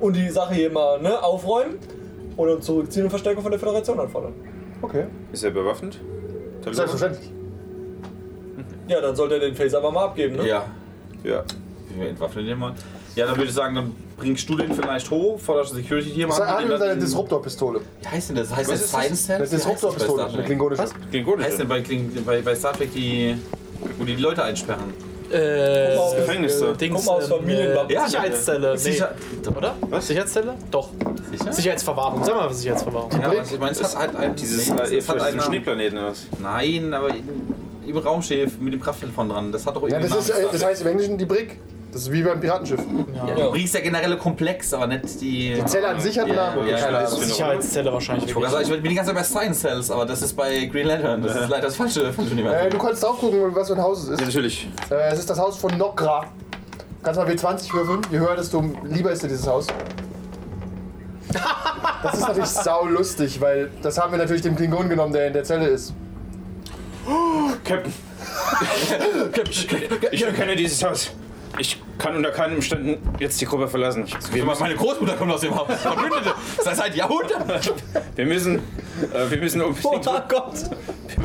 und 0.00 0.16
die 0.16 0.30
Sache 0.30 0.54
hier 0.54 0.70
mal 0.70 0.98
ne, 1.02 1.22
aufräumen 1.22 1.78
oder 2.38 2.58
zurückziehen 2.60 3.04
und 3.04 3.10
Verstärkung 3.10 3.42
von 3.42 3.52
der 3.52 3.60
Föderation 3.60 4.00
anfordern. 4.00 4.32
Okay. 4.84 5.04
Ist 5.32 5.44
er 5.44 5.50
bewaffnet? 5.50 5.98
Selbstverständlich. 6.62 7.30
Ja, 8.88 9.00
dann 9.00 9.16
sollte 9.16 9.34
er 9.34 9.40
den 9.40 9.54
Phaser 9.54 9.78
aber 9.78 9.90
mal 9.90 10.04
abgeben, 10.04 10.36
ne? 10.36 10.46
Ja. 10.46 10.66
Ja. 11.22 11.42
Wir 11.96 12.08
entwaffnen 12.08 12.44
den 12.46 12.58
mal. 12.58 12.74
Ja, 13.16 13.26
dann 13.26 13.36
würde 13.36 13.48
ich 13.48 13.54
sagen, 13.54 13.74
dann 13.76 13.94
bringst 14.16 14.48
du 14.48 14.56
den 14.56 14.74
vielleicht 14.74 15.10
hoch, 15.10 15.38
forderst 15.40 15.72
du 15.72 15.76
Security 15.76 16.10
hier 16.10 16.26
mal. 16.26 16.34
hat 16.34 16.60
übrigens 16.62 16.72
eine 16.72 16.78
den 16.78 16.88
dann- 16.90 17.00
Disruptor-Pistole. 17.00 17.80
Wie 18.02 18.08
heißt 18.08 18.28
denn 18.30 18.36
das? 18.36 18.54
Heißt 18.54 18.68
Was 18.70 18.80
das 18.80 18.84
ist 18.84 18.94
das? 18.94 19.00
Science 19.00 19.26
Cell? 19.26 19.38
Das 19.38 19.52
ist 19.52 19.64
Disruptor-Pistole, 19.64 20.26
eine 20.26 20.42
klingonische. 20.42 20.82
Was? 20.82 20.92
Klingonisch. 21.10 21.46
heißt 21.46 21.58
denn 21.60 21.68
bei, 21.68 21.80
Kling, 21.80 22.10
bei, 22.26 22.40
bei 22.42 22.54
Star 22.54 22.72
Trek 22.72 22.92
die, 22.92 23.36
wo 23.98 24.04
die 24.04 24.16
die 24.16 24.22
Leute 24.22 24.42
einsperren? 24.42 24.92
Äh, 25.34 25.96
mal, 25.96 26.16
Gefängnis 26.16 26.60
da. 26.60 26.72
Dings, 26.72 27.08
aus 27.08 27.24
ähm, 27.24 27.30
Familienband. 27.38 27.90
äh, 27.90 27.94
Ja, 27.94 28.06
Sicherheitszelle. 28.06 28.70
Nee. 28.72 28.76
Sicher- 28.78 29.14
Oder? 29.56 29.74
Was? 29.90 30.06
Sicherheitszelle? 30.06 30.54
Doch. 30.70 30.88
Sicher? 31.30 31.52
Sicherheitsverwahrung. 31.52 32.24
Sag 32.24 32.34
mal, 32.36 32.52
Sicherheitsverwahrung. 32.52 33.10
Ja, 33.12 33.26
aber 33.26 33.42
ich 33.42 33.58
meine, 33.58 33.72
es 33.72 33.82
hat 33.82 33.96
halt 33.98 34.16
ein, 34.16 34.34
Dieses 34.36 34.70
nee, 34.70 34.76
äh, 34.80 34.96
es 34.98 35.08
hat 35.08 35.20
einen 35.20 35.40
ein 35.40 35.44
Schneeplaneten 35.44 35.98
oder 35.98 36.08
was? 36.10 36.26
Nein, 36.40 36.94
aber 36.94 37.08
im 37.86 37.96
Raumschiff 37.98 38.58
mit 38.60 38.72
dem 38.72 38.80
Krafttelefon 38.80 39.28
dran. 39.28 39.52
Das 39.52 39.66
hat 39.66 39.76
doch 39.76 39.82
Ja, 39.88 39.98
irgendwie 39.98 40.14
das, 40.14 40.28
ist, 40.28 40.38
äh, 40.38 40.46
das 40.50 40.64
heißt 40.64 40.82
im 40.82 40.88
Englischen 40.88 41.18
die 41.18 41.26
Brick. 41.26 41.58
Das 41.94 42.02
ist 42.02 42.10
wie 42.12 42.22
beim 42.24 42.40
Piratenschiff. 42.40 42.80
ja, 43.14 43.34
du 43.36 43.50
bringst 43.52 43.72
der 43.72 43.80
generelle 43.82 44.16
Komplex, 44.16 44.74
aber 44.74 44.88
nicht 44.88 45.20
die. 45.20 45.54
Die 45.54 45.64
Zelle 45.64 45.86
an 45.86 46.00
sich 46.00 46.18
hat 46.18 46.24
einen 46.24 46.34
Ja, 46.34 46.50
Namen. 46.56 46.66
ja, 46.68 47.00
ist- 47.02 47.20
Sicherheitszelle 47.20 47.92
wahrscheinlich. 47.92 48.28
Ich 48.36 48.48
sagen, 48.50 48.64
ich 48.64 48.68
bin 48.82 48.90
die 48.90 48.94
ganze 48.96 49.12
Zeit 49.14 49.20
bei 49.20 49.22
Science 49.24 49.60
Cells, 49.60 49.90
aber 49.92 50.04
das 50.04 50.20
ist 50.20 50.32
bei 50.34 50.64
Green 50.66 50.88
Lantern. 50.88 51.22
Das 51.22 51.36
ist 51.36 51.48
leider 51.48 51.66
das 51.66 51.76
falsche, 51.76 52.12
falsche 52.12 52.30
Äh, 52.30 52.34
Universum. 52.34 52.70
du 52.70 52.78
kannst 52.78 53.00
drauf 53.04 53.18
gucken, 53.20 53.38
was 53.54 53.68
für 53.68 53.74
ein 53.74 53.80
Haus 53.82 54.02
es 54.02 54.08
Ja, 54.08 54.14
ist. 54.14 54.20
natürlich. 54.22 54.68
Äh, 54.90 55.12
es 55.12 55.20
ist 55.20 55.30
das 55.30 55.38
Haus 55.38 55.56
von 55.56 55.78
Nokra. 55.78 56.22
Du 56.22 56.26
kannst 57.04 57.20
mal 57.20 57.28
W20 57.28 57.72
würfeln. 57.72 58.00
Je 58.10 58.18
höher, 58.18 58.34
desto 58.34 58.64
lieber 58.82 59.12
ist 59.12 59.22
dir 59.22 59.28
dieses 59.28 59.46
Haus. 59.46 59.68
Das 62.02 62.14
ist 62.14 62.20
natürlich 62.22 62.46
sau 62.50 62.86
lustig, 62.86 63.40
weil 63.40 63.70
das 63.82 63.98
haben 63.98 64.10
wir 64.10 64.18
natürlich 64.18 64.42
dem 64.42 64.56
Klingon 64.56 64.88
genommen, 64.88 65.12
der 65.12 65.28
in 65.28 65.32
der 65.32 65.44
Zelle 65.44 65.68
ist. 65.68 65.94
Captain. 67.64 67.92
ich 70.10 70.24
erkenne 70.24 70.56
dieses 70.56 70.82
Haus. 70.84 71.12
Ich 71.96 72.04
kann 72.04 72.16
unter 72.16 72.30
keinen 72.32 72.56
Umständen 72.56 72.96
jetzt 73.20 73.40
die 73.40 73.44
Gruppe 73.46 73.68
verlassen. 73.68 74.04
Wir 74.32 74.44
müssen, 74.44 74.60
Meine 74.60 74.74
Großmutter 74.74 75.14
kommt 75.14 75.32
aus 75.32 75.40
dem 75.40 75.54
Haus. 75.54 75.68
Verbündete. 75.80 76.34
Seit 76.60 76.76
seit 76.76 76.94
Jahrhunderten. 76.96 77.74
wir 78.16 78.26
müssen, 78.26 78.56
äh, 78.56 79.30
wir 79.30 79.38
müssen 79.38 79.62
Oh 79.62 79.66
unbedingt, 79.66 80.04
mein 80.04 80.22
Gott, 80.28 80.54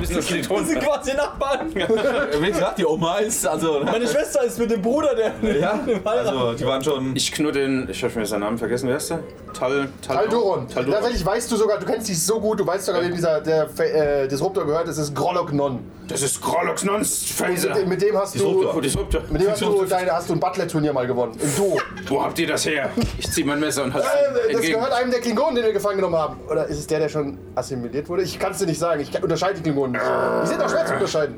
wir 0.01 0.15
müssen 0.15 0.17
unbedingt 0.17 0.49
wir 0.49 0.63
sind 0.65 0.79
quasi 0.83 1.13
Nachbarn. 1.15 1.73
Wie 1.73 2.51
gesagt, 2.51 2.77
die 2.77 2.85
Oma 2.85 3.17
ist 3.19 3.45
also. 3.47 3.81
Meine 3.83 4.07
Schwester 4.07 4.43
ist 4.43 4.59
mit 4.59 4.71
dem 4.71 4.81
Bruder, 4.81 5.15
der 5.15 5.57
Ja, 5.59 5.79
also 6.03 6.53
die 6.53 6.65
waren 6.65 6.83
schon. 6.83 7.15
Ich 7.15 7.31
knurre 7.31 7.53
den, 7.53 7.87
ich 7.89 8.03
habe 8.03 8.17
mir 8.19 8.25
seinen 8.25 8.41
Namen 8.41 8.57
vergessen, 8.57 8.89
wer 8.89 8.97
ist 8.97 9.09
der? 9.09 9.19
Tal, 9.53 9.89
Tal, 10.05 10.15
Talduron. 10.17 10.67
Talduron. 10.67 10.93
Tatsächlich 10.93 11.25
weißt 11.25 11.51
du 11.51 11.55
sogar, 11.55 11.79
du 11.79 11.85
kennst 11.85 12.07
dich 12.07 12.23
so 12.23 12.39
gut, 12.39 12.59
du 12.59 12.67
weißt 12.67 12.85
sogar, 12.85 13.01
wem 13.01 13.13
dieser 13.13 13.41
der 13.41 13.67
äh, 13.79 14.27
Disruptor 14.27 14.65
gehört. 14.65 14.87
Es 14.87 14.97
ist 14.97 15.15
Grolok 15.15 15.53
Non. 15.53 15.79
Das 16.09 16.23
ist 16.23 16.41
Krollox 16.41 16.83
Nons 16.83 17.23
Phaser. 17.31 17.69
Mit, 17.69 17.77
dem- 17.77 17.89
mit 17.89 18.01
dem 18.01 18.17
hast 18.17 18.33
du, 18.33 18.39
Disruptor. 18.39 18.81
Disruptor. 18.81 19.21
mit 19.29 19.41
dem 19.43 19.51
hast 19.51 19.61
du, 19.61 19.85
deine, 19.85 20.11
hast 20.11 20.27
du 20.27 20.33
ein 20.33 20.39
Butler-Turnier 20.39 20.91
mal 20.91 21.05
gewonnen. 21.05 21.33
Im 21.39 21.55
Duo. 21.55 21.77
Wo 22.07 22.23
habt 22.23 22.39
ihr 22.39 22.47
das 22.47 22.65
her? 22.65 22.89
Ich 23.19 23.29
zieh 23.31 23.43
mein 23.43 23.59
Messer 23.59 23.83
und 23.83 23.93
halte 23.93 24.07
Äh, 24.49 24.53
das 24.53 24.61
gehört 24.61 24.91
einem 24.91 25.11
der 25.11 25.19
Klingonen, 25.19 25.55
den 25.55 25.65
wir 25.65 25.73
gefangen 25.73 25.97
genommen 25.97 26.15
haben. 26.17 26.39
Oder 26.49 26.65
ist 26.65 26.79
es 26.79 26.87
der, 26.87 26.97
der 26.99 27.09
schon 27.09 27.37
assimiliert 27.53 28.09
wurde? 28.09 28.23
Ich 28.23 28.39
kann 28.39 28.53
es 28.53 28.57
dir 28.57 28.65
nicht 28.65 28.79
sagen. 28.79 29.01
Ich 29.01 29.21
unterscheide 29.21 29.55
die 29.57 29.61
Klingonen 29.61 29.88
nicht. 29.91 30.03
Die 30.43 30.47
sind 30.47 30.61
auch 30.61 30.69
schwer 30.69 30.85
zu 30.85 30.93
unterscheiden. 30.93 31.35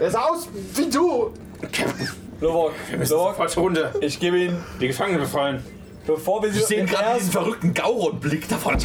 Er 0.00 0.10
sah 0.10 0.20
aus 0.22 0.48
wie 0.74 0.88
du. 0.90 1.32
Lovok, 2.40 2.72
Wir 2.90 2.98
müssen 2.98 3.12
Lovok, 3.12 3.34
sofort 3.36 3.56
runter. 3.56 3.92
ich 4.00 4.18
gebe 4.18 4.38
Ihnen, 4.38 4.56
Die 4.80 4.88
Gefangenen 4.88 5.20
befallen. 5.20 5.62
bevor 6.06 6.42
wir 6.42 6.50
Ich 6.50 6.64
sehe 6.64 6.84
gerade 6.84 7.04
erst, 7.04 7.20
diesen 7.20 7.32
verrückten 7.32 7.74
Gauron-Blick 7.74 8.48
davon 8.48 8.76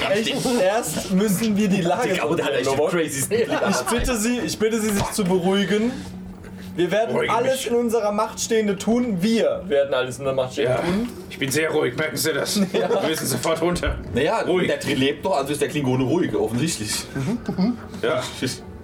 erst 0.61 1.11
müssen 1.11 1.57
wir 1.57 1.67
die 1.67 1.81
Lage 1.81 2.09
Der 2.09 2.17
Gauron 2.17 2.43
hat 2.43 2.51
echt 2.51 2.75
Blick. 2.75 3.47
Ich 3.69 3.85
bitte 3.89 4.17
Sie, 4.17 4.39
ich 4.39 4.59
bitte 4.59 4.79
Sie, 4.79 4.89
sich 4.89 5.11
zu 5.11 5.23
beruhigen. 5.23 5.91
Wir 6.77 6.91
werden 6.91 7.13
Beruhige 7.13 7.33
alles 7.33 7.53
mich. 7.55 7.67
in 7.67 7.75
unserer 7.75 8.11
Macht 8.11 8.39
Stehende 8.39 8.77
tun. 8.77 9.17
Wir 9.21 9.63
werden 9.65 9.93
alles 9.93 10.19
in 10.19 10.25
der 10.25 10.33
Macht 10.33 10.53
Stehende 10.53 10.73
Ja, 10.73 10.77
tun. 10.81 11.09
ich 11.29 11.37
bin 11.39 11.51
sehr 11.51 11.71
ruhig, 11.71 11.97
merken 11.97 12.15
Sie 12.15 12.31
das? 12.33 12.61
Wir 12.71 12.87
müssen 13.07 13.25
sofort 13.27 13.61
runter. 13.61 13.97
Naja, 14.13 14.41
Ruhig. 14.41 14.67
der 14.67 14.79
Trill 14.79 14.97
lebt 14.97 15.25
doch, 15.25 15.35
also 15.37 15.51
ist 15.51 15.61
der 15.61 15.69
Klingone 15.69 16.03
ruhig, 16.03 16.33
offensichtlich. 16.35 17.05
Ja, 18.01 18.21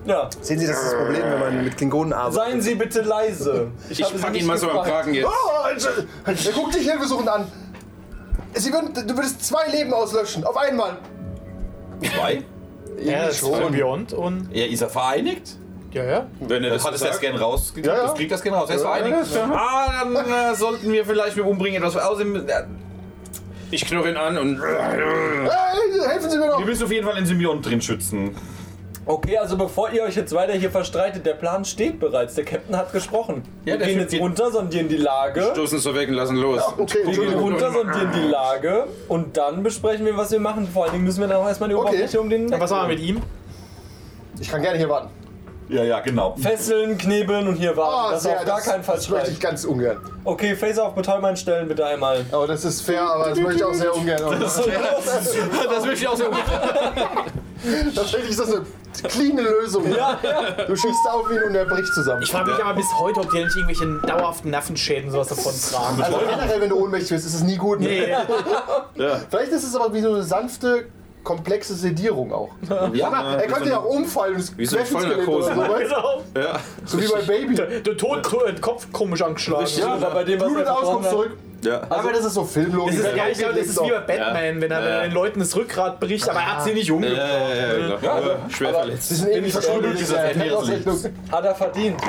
Ja. 0.05 0.29
Sehen 0.41 0.59
Sie, 0.59 0.67
das 0.67 0.75
ist 0.77 0.85
das 0.91 0.95
Problem, 0.95 1.21
wenn 1.23 1.39
man 1.39 1.63
mit 1.63 1.77
Klingonen 1.77 2.11
arbeitet. 2.13 2.41
Seien 2.43 2.61
Sie 2.61 2.75
bitte 2.75 3.01
leise. 3.03 3.71
ich 3.89 4.03
habe 4.03 4.17
Sie 4.17 4.21
pack 4.23 4.35
ihn 4.35 4.45
mal 4.45 4.57
so 4.57 4.69
am. 4.69 4.83
Kragen 4.85 5.13
jetzt. 5.13 5.27
Oh, 5.27 5.67
er 6.25 6.51
guckt 6.51 6.75
dich 6.75 6.89
hilfesuchend 6.89 7.29
an. 7.29 7.47
Sie 8.55 8.73
würden, 8.73 8.93
du 9.07 9.15
würdest 9.15 9.45
zwei 9.45 9.67
Leben 9.71 9.93
auslöschen, 9.93 10.43
auf 10.43 10.57
einmal. 10.57 10.97
Zwei? 12.01 12.43
Ja, 13.01 13.31
schon. 13.31 13.71
Beyond 13.71 14.13
und. 14.13 14.49
Ja, 14.51 14.65
ist 14.65 14.81
er 14.81 14.89
vereinigt? 14.89 15.57
Ja, 15.93 16.03
ja. 16.03 16.27
Wenn 16.39 16.63
er 16.63 16.71
Das 16.71 16.83
das 16.83 16.91
hat 16.91 16.99
sagt. 16.99 17.21
gern 17.21 17.35
rausgekriegt. 17.35 17.87
Ja, 17.87 17.95
ja. 17.95 18.03
Das 18.03 18.15
kriegt 18.15 18.31
das 18.31 18.41
gern 18.41 18.55
raus. 18.55 18.69
Er 18.69 18.75
ist 18.77 18.83
Ja, 18.83 18.93
vereinigt. 18.93 19.33
ja, 19.35 19.39
ja. 19.39 19.51
Ah, 19.53 20.03
dann 20.03 20.15
äh, 20.15 20.55
sollten 20.55 20.91
wir 20.91 21.05
vielleicht 21.05 21.37
mit 21.37 21.45
umbringen 21.45 21.81
etwas. 21.83 21.97
Außerdem, 21.97 22.35
äh, 22.47 22.63
Ich 23.71 23.85
knurre 23.85 24.09
ihn 24.09 24.17
an 24.17 24.37
und. 24.37 24.59
Äh, 24.59 26.09
helfen 26.09 26.29
Sie 26.29 26.37
mir 26.37 26.47
noch. 26.47 26.59
wir 26.59 26.65
müssen 26.65 26.83
auf 26.83 26.91
jeden 26.91 27.05
Fall 27.05 27.15
den 27.15 27.25
Symbiont 27.25 27.65
drin 27.65 27.81
schützen. 27.81 28.35
Okay, 29.05 29.37
also 29.37 29.57
bevor 29.57 29.91
ihr 29.91 30.03
euch 30.03 30.15
jetzt 30.15 30.33
weiter 30.33 30.53
hier 30.53 30.71
verstreitet, 30.71 31.25
der 31.25 31.33
Plan 31.33 31.65
steht 31.65 31.99
bereits. 31.99 32.35
Der 32.35 32.45
Captain 32.45 32.77
hat 32.77 32.93
gesprochen. 32.93 33.43
Ja, 33.65 33.77
wir 33.77 33.85
gehen 33.85 33.99
jetzt 33.99 34.17
runter, 34.17 34.49
sondieren 34.49 34.87
die 34.87 34.95
Lage. 34.95 35.43
Stoßen 35.51 35.77
so 35.79 35.93
weg 35.93 36.07
und 36.07 36.15
lassen 36.15 36.37
los. 36.37 36.61
Okay, 36.77 36.99
Wir 37.05 37.13
gehen 37.25 37.33
runter, 37.37 37.69
sondieren 37.71 38.11
die 38.15 38.29
Lage 38.29 38.87
und 39.09 39.35
dann 39.35 39.61
besprechen 39.61 40.05
wir, 40.05 40.15
was 40.15 40.31
wir 40.31 40.39
machen. 40.39 40.65
Vor 40.67 40.83
allen 40.85 40.93
Dingen 40.93 41.03
müssen 41.03 41.19
wir 41.19 41.27
dann 41.27 41.37
auch 41.37 41.47
erstmal 41.47 41.67
die 41.67 41.75
Okay. 41.75 41.89
Oberfläche 41.89 42.21
um 42.21 42.29
den. 42.29 42.45
Und 42.53 42.59
was 42.61 42.71
machen 42.71 42.87
wir 42.89 42.95
mit 42.95 43.03
ihm? 43.03 43.21
Ich 44.39 44.49
kann 44.49 44.61
gerne 44.61 44.77
hier 44.77 44.87
warten. 44.87 45.09
Ja, 45.69 45.83
ja, 45.83 45.99
genau. 46.01 46.35
Fesseln, 46.35 46.97
knebeln 46.97 47.47
und 47.47 47.55
hier 47.55 47.75
warten. 47.75 47.93
Ah, 47.95 48.11
das 48.11 48.23
sehr, 48.23 48.39
auf 48.39 48.45
gar 48.45 48.61
keinen 48.61 48.83
Fall 48.83 48.95
Das 48.95 49.09
möchte 49.09 49.31
ich 49.31 49.39
ganz 49.39 49.65
ungern. 49.65 49.97
Okay, 50.23 50.55
Phaser 50.55 50.85
auf 50.85 50.95
Betäubern 50.95 51.35
stellen 51.35 51.67
bitte 51.67 51.85
einmal. 51.85 52.25
Oh, 52.31 52.45
das 52.45 52.65
ist 52.65 52.81
fair, 52.81 53.01
aber 53.01 53.29
das 53.29 53.39
möchte 53.39 53.57
ich 53.57 53.63
auch 53.63 53.73
sehr 53.73 53.95
ungern. 53.95 54.39
Das, 54.39 54.61
Das 55.69 55.85
möchte 55.85 56.01
ich 56.01 56.07
auch 56.07 56.15
sehr 56.15 56.29
Tatsächlich 57.95 58.29
ist 58.31 58.39
das 58.39 58.53
eine 58.53 58.65
cleane 59.07 59.41
Lösung. 59.41 59.85
Du 60.67 60.75
schießt 60.75 61.09
auf 61.09 61.31
ihn 61.31 61.43
und 61.43 61.55
er 61.55 61.65
bricht 61.65 61.93
zusammen. 61.93 62.21
Ich 62.21 62.31
frage 62.31 62.51
mich 62.51 62.63
aber 62.63 62.73
bis 62.73 62.87
heute, 62.99 63.21
ob 63.21 63.29
die 63.31 63.43
nicht 63.43 63.55
irgendwelche 63.55 63.85
dauerhaften 64.05 64.51
Nervenschäden 64.51 65.11
sowas 65.11 65.29
davon 65.29 65.53
tragen. 65.71 66.01
Also 66.01 66.17
generell, 66.17 66.61
wenn 66.61 66.69
du 66.69 66.77
ohnmächtig 66.77 67.09
bist, 67.11 67.25
ist 67.25 67.35
es 67.35 67.43
nie 67.43 67.57
gut. 67.57 67.79
Nee. 67.79 68.13
Vielleicht 69.29 69.51
ist 69.51 69.63
es 69.63 69.75
aber 69.75 69.93
wie 69.93 70.01
so 70.01 70.09
eine 70.13 70.23
sanfte, 70.23 70.85
komplexe 71.23 71.73
Sedierung 71.75 72.31
auch. 72.33 72.49
Ja, 72.93 73.07
Aber 73.07 73.41
er 73.43 73.47
könnte 73.47 73.69
ja 73.69 73.79
auch 73.79 73.85
umfallen 73.85 74.35
und 74.35 74.57
Wie 74.57 74.65
so 74.65 74.75
oder 74.77 74.85
Vollnarkose. 74.85 75.53
so? 75.55 75.61
Genau. 75.79 76.23
Ja. 76.35 76.59
So 76.85 77.01
wie 77.01 77.07
bei 77.07 77.21
Baby. 77.27 77.55
Der 77.55 77.97
Tod, 77.97 78.19
der 78.45 78.61
Kopf 78.61 78.87
komisch 78.91 79.21
angeschlagen. 79.21 79.65
Ja, 79.77 79.93
aber 79.93 80.11
bei 80.11 80.23
dem, 80.23 80.39
was 80.39 80.47
Blutet 80.47 80.67
aus, 80.67 80.81
kommt 80.83 81.05
zurück. 81.09 81.31
Ja. 81.63 81.81
Aber 81.89 82.11
das 82.11 82.25
ist 82.25 82.33
so 82.33 82.43
Filmlogik. 82.43 82.97
Das 83.01 83.07
ist, 83.11 83.15
ja, 83.17 83.23
ich 83.31 83.37
glaube, 83.37 83.53
das 83.55 83.67
ist 83.67 83.81
wie 83.81 83.89
bei 83.89 83.99
Batman, 83.99 84.59
wenn 84.61 84.69
er 84.71 84.81
Ja. 84.89 85.01
den 85.03 85.13
Leuten 85.13 85.39
das 85.39 85.55
Rückgrat 85.55 85.97
bricht, 85.99 86.27
aber 86.29 86.39
er 86.39 86.57
hat 86.57 86.63
sie 86.65 86.73
nicht 86.73 86.89
Ja, 86.89 86.93
umgebracht. 86.93 87.19
ja, 87.19 87.55
ja, 87.55 87.77
ja, 87.77 87.97
Ja, 88.01 88.19
ja, 88.19 88.35
schwer 88.49 88.73
verletzt. 88.73 89.07
Sie 89.09 89.15
sind 89.15 89.29
ähnlich 89.29 89.53
verschuldet. 89.53 89.97
dieser 89.97 90.17
Er 90.19 90.35
Hat 91.31 91.45
er 91.45 91.55
verdient. 91.55 92.01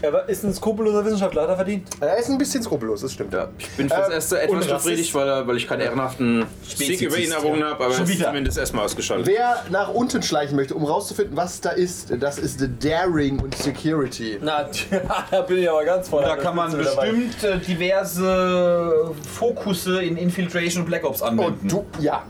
Er 0.00 0.28
ist 0.28 0.44
ein 0.44 0.52
skrupelloser 0.54 1.04
Wissenschaftler, 1.04 1.42
hat 1.42 1.48
er 1.50 1.56
verdient. 1.56 1.88
ist 2.18 2.30
ein 2.30 2.38
bisschen 2.38 2.62
skrupellos, 2.62 3.00
das 3.00 3.12
stimmt. 3.12 3.32
Ja, 3.32 3.48
ich 3.58 3.68
bin 3.70 3.88
fürs 3.88 4.08
erste 4.08 4.40
etwas 4.40 4.66
und 4.66 4.72
befriedigt, 4.72 5.14
weil, 5.14 5.46
weil 5.46 5.56
ich 5.56 5.66
keinen 5.66 5.80
ehrenhaften 5.80 6.46
Sieg 6.62 7.00
über 7.00 7.16
ihn 7.18 7.32
errungen 7.32 7.64
habe, 7.64 7.84
aber 7.84 7.94
Schon 7.94 8.04
er 8.04 8.10
ist 8.10 8.18
wieder. 8.18 8.26
zumindest 8.28 8.58
erstmal 8.58 8.84
ausgeschaltet. 8.84 9.26
Wer 9.26 9.64
nach 9.70 9.88
unten 9.92 10.22
schleichen 10.22 10.56
möchte, 10.56 10.74
um 10.74 10.84
rauszufinden, 10.84 11.36
was 11.36 11.60
da 11.60 11.70
ist, 11.70 12.12
das 12.20 12.38
ist 12.38 12.60
The 12.60 12.68
Daring 12.80 13.40
und 13.40 13.56
Security. 13.56 14.38
Na, 14.40 14.68
da 15.30 15.40
bin 15.42 15.58
ich 15.58 15.70
aber 15.70 15.84
ganz 15.84 16.08
voll. 16.08 16.22
Da 16.22 16.36
kann 16.36 16.54
man 16.54 16.76
bestimmt 16.76 17.42
äh, 17.42 17.58
diverse 17.58 19.14
Fokusse 19.34 20.02
in 20.02 20.16
Infiltration 20.16 20.82
und 20.82 20.88
Black 20.88 21.04
Ops 21.04 21.22
Und 21.22 21.28
anwenden. 21.28 21.68
du, 21.68 21.84
ja. 22.00 22.22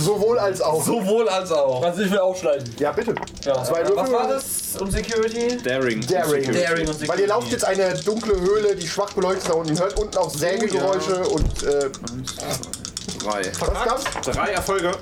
Sowohl 0.00 0.38
als 0.38 0.60
auch. 0.60 0.84
Sowohl 0.84 1.28
als 1.28 1.50
auch. 1.52 1.82
Also 1.82 2.02
ich 2.02 2.10
will 2.10 2.18
aufschneiden. 2.18 2.74
Ja, 2.78 2.92
bitte. 2.92 3.14
Ja. 3.44 3.62
Zwei 3.64 3.82
Was 3.82 3.90
Würfel. 3.90 4.12
war 4.12 4.28
das? 4.28 4.44
Und 4.80 4.92
Security? 4.92 5.56
Daring. 5.62 6.06
Daring. 6.06 6.44
Daring 6.52 6.88
und 6.88 6.92
Security. 6.94 7.08
Weil 7.08 7.20
ihr 7.20 7.26
lauft 7.28 7.50
jetzt 7.50 7.64
eine 7.64 7.94
dunkle 7.94 8.38
Höhle, 8.40 8.76
die 8.76 8.86
schwach 8.86 9.12
beleuchtet 9.12 9.42
ist 9.42 9.48
da 9.50 9.54
unten. 9.54 9.74
Ihr 9.74 9.80
hört 9.80 9.98
unten 9.98 10.16
auch 10.18 10.30
Sägegeräusche 10.30 11.20
und 11.28 11.62
äh, 11.62 11.90
Drei. 13.22 13.42
was 13.60 13.84
gab's? 13.84 14.04
Drei 14.24 14.50
Erfolge. 14.52 14.92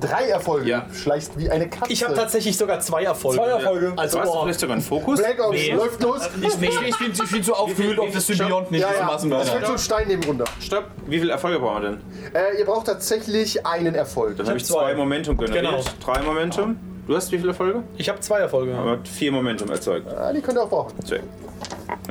Drei 0.00 0.24
Erfolge. 0.28 0.68
Ja. 0.70 0.86
Schleichst 0.92 1.38
wie 1.38 1.50
eine 1.50 1.68
Katze. 1.68 1.92
Ich 1.92 2.04
habe 2.04 2.14
tatsächlich 2.14 2.56
sogar 2.56 2.80
zwei 2.80 3.04
Erfolge. 3.04 3.38
Zwei 3.38 3.48
Erfolge. 3.48 3.92
Also, 3.96 4.18
Du 4.18 4.22
hast 4.24 4.30
oh, 4.30 4.42
vielleicht 4.42 4.60
sogar 4.60 4.74
einen 4.74 4.82
Fokus. 4.84 5.20
Black 5.20 5.40
Ops 5.40 5.56
Nee. 5.56 5.72
läuft 5.72 6.02
los. 6.02 6.30
Ich, 6.40 6.46
ich, 6.46 6.80
ich, 6.88 6.98
bin, 6.98 7.12
ich 7.12 7.30
bin 7.30 7.42
so 7.42 7.54
aufgewühlt 7.54 7.98
auf 7.98 8.12
das 8.12 8.26
Symbiont 8.26 8.70
nicht 8.70 8.80
Ja, 8.82 8.88
zu 8.88 8.94
ja. 8.94 9.18
fällt 9.18 9.32
Alter. 9.52 9.66
so 9.66 9.72
ein 9.72 9.78
Stein 9.78 10.08
neben 10.08 10.24
runter. 10.24 10.44
Stopp. 10.60 10.84
Wie 11.06 11.18
viele 11.18 11.32
Erfolge 11.32 11.58
brauchen 11.58 11.82
wir 11.82 11.90
denn? 11.90 12.00
Äh, 12.34 12.58
ihr 12.58 12.64
braucht 12.64 12.86
tatsächlich 12.86 13.64
einen 13.66 13.94
Erfolg. 13.94 14.36
Dann 14.36 14.46
habe 14.46 14.58
ich 14.58 14.64
zwei. 14.64 14.74
zwei 14.92 14.94
Momentum 14.94 15.36
generiert. 15.36 15.64
Genau. 15.64 15.82
Drei 16.04 16.22
Momentum. 16.22 16.76
Du 17.06 17.14
hast 17.14 17.30
wie 17.32 17.36
viele 17.38 17.50
Erfolge? 17.50 17.82
ich 17.98 18.08
habe 18.08 18.20
zwei 18.20 18.38
Erfolge. 18.40 18.74
Aber 18.74 18.98
vier 19.04 19.30
Momentum 19.30 19.68
erzeugt. 19.70 20.10
Ah, 20.16 20.32
die 20.32 20.40
könnt 20.40 20.56
ihr 20.58 20.62
auch 20.62 20.70
brauchen. 20.70 20.92
Check. 21.04 21.22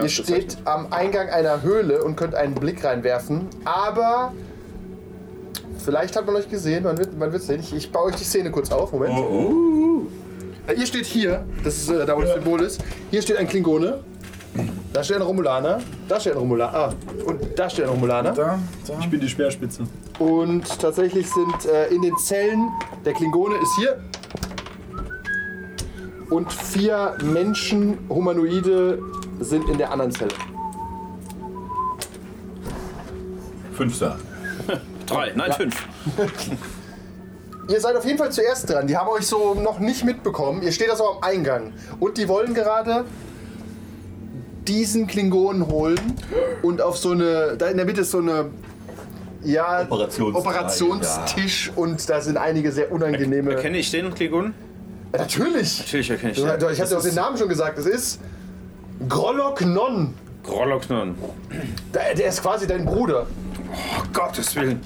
Ihr 0.02 0.10
steht 0.10 0.58
am 0.66 0.92
Eingang 0.94 1.30
einer 1.30 1.62
Höhle 1.62 2.04
und 2.04 2.16
könnt 2.16 2.36
einen 2.36 2.56
Blick 2.56 2.84
reinwerfen, 2.84 3.48
aber 3.66 4.34
vielleicht 5.84 6.16
hat 6.16 6.26
man 6.26 6.36
euch 6.36 6.50
gesehen, 6.50 6.84
man 6.84 6.98
wird 6.98 7.18
man 7.18 7.32
wird's 7.32 7.48
sehen. 7.48 7.60
Ich, 7.60 7.74
ich 7.74 7.92
baue 7.92 8.06
euch 8.06 8.16
die 8.16 8.24
Szene 8.24 8.52
kurz 8.52 8.72
auf, 8.72 8.92
Moment. 8.92 9.14
Äh, 10.68 10.74
Ihr 10.74 10.86
steht 10.86 11.06
hier, 11.06 11.46
das 11.64 11.78
ist 11.78 11.90
äh, 11.90 12.06
da 12.06 12.16
wo 12.16 12.22
das 12.22 12.34
Symbol 12.34 12.62
ist. 12.62 12.84
Hier 13.12 13.22
steht 13.22 13.38
ein 13.38 13.48
Klingone. 13.48 14.00
Da 14.94 15.04
steht 15.04 15.18
ein 15.18 15.24
Romulaner. 15.24 15.80
Da 16.08 16.20
steht 16.20 16.34
ein 16.34 16.40
Romulaner. 16.40 16.74
Ah, 16.76 16.94
und 17.26 17.40
da 17.58 17.70
steht 17.70 17.86
ein 17.86 17.92
Romulaner. 17.92 18.60
Ich 19.00 19.10
bin 19.10 19.20
die 19.20 19.28
Speerspitze. 19.28 19.84
Und 20.20 20.80
tatsächlich 20.80 21.28
sind 21.30 21.66
äh, 21.66 21.88
in 21.88 22.04
den 22.04 22.16
Zellen, 22.18 22.70
der 23.04 23.14
Klingone 23.14 23.56
ist 23.56 23.76
hier. 23.78 24.00
Und 26.30 26.52
vier 26.52 27.18
Menschen, 27.24 27.98
Humanoide, 28.10 29.00
sind 29.40 29.68
in 29.70 29.78
der 29.78 29.92
anderen 29.92 30.12
Zelle. 30.12 30.32
Fünfter. 33.74 34.18
Drei. 35.06 35.32
Nein, 35.36 35.52
fünf. 35.54 35.88
Ihr 37.70 37.80
seid 37.80 37.96
auf 37.96 38.06
jeden 38.06 38.18
Fall 38.18 38.32
zuerst 38.32 38.70
dran. 38.70 38.88
Die 38.88 38.98
haben 38.98 39.08
euch 39.10 39.26
so 39.26 39.54
noch 39.54 39.80
nicht 39.80 40.04
mitbekommen. 40.04 40.62
Ihr 40.64 40.72
steht 40.72 40.90
also 40.90 41.12
am 41.12 41.24
Eingang. 41.24 41.74
Und 42.00 42.18
die 42.18 42.28
wollen 42.28 42.54
gerade 42.54 43.06
diesen 44.68 45.08
Klingonen 45.08 45.68
holen 45.68 46.00
und 46.62 46.82
auf 46.82 46.98
so 46.98 47.12
eine. 47.12 47.56
Da 47.58 47.68
in 47.68 47.78
der 47.78 47.86
Mitte 47.86 48.02
ist 48.02 48.12
so 48.12 48.20
eine. 48.20 48.50
Ja, 49.46 49.82
Operationstisch, 49.90 50.40
Operationstisch 50.42 51.72
und 51.76 52.10
da 52.10 52.22
sind 52.22 52.38
einige 52.38 52.72
sehr 52.72 52.90
unangenehme. 52.94 53.52
Erkenne 53.56 53.78
ich 53.78 53.92
den 53.92 54.14
Klingon? 54.14 54.54
Ja, 55.12 55.20
Natürlich! 55.20 55.80
Natürlich 55.80 56.10
erkenne 56.12 56.32
ich 56.32 56.42
den. 56.42 56.60
du, 56.60 56.70
ich 56.70 56.80
hatte 56.80 56.98
auch 56.98 57.02
den 57.04 57.16
Namen 57.16 57.38
schon 57.38 57.50
gesagt. 57.50 57.78
Es 57.78 57.86
ist 57.86 58.22
Grolok 59.10 59.60
Non. 59.66 60.14
Groloknon. 60.44 61.16
Der, 61.94 62.16
der 62.16 62.28
ist 62.28 62.42
quasi 62.42 62.68
dein 62.68 62.86
Bruder. 62.86 63.28
Oh, 63.74 64.04
Gottes 64.14 64.56
Willen. 64.56 64.82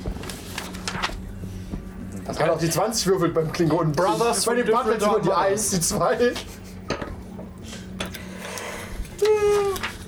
Das 2.26 2.38
kann 2.38 2.50
auch 2.50 2.58
die 2.60 2.70
20 2.70 3.08
würfelt 3.08 3.34
beim 3.34 3.52
Klingonen. 3.52 3.92
Brothers 3.94 4.46
Bei 4.46 4.56
den 4.56 4.66
different 4.66 5.02
immer 5.02 5.20
die. 5.20 5.32
1, 5.32 5.70
die 5.72 5.80
2. 5.80 6.34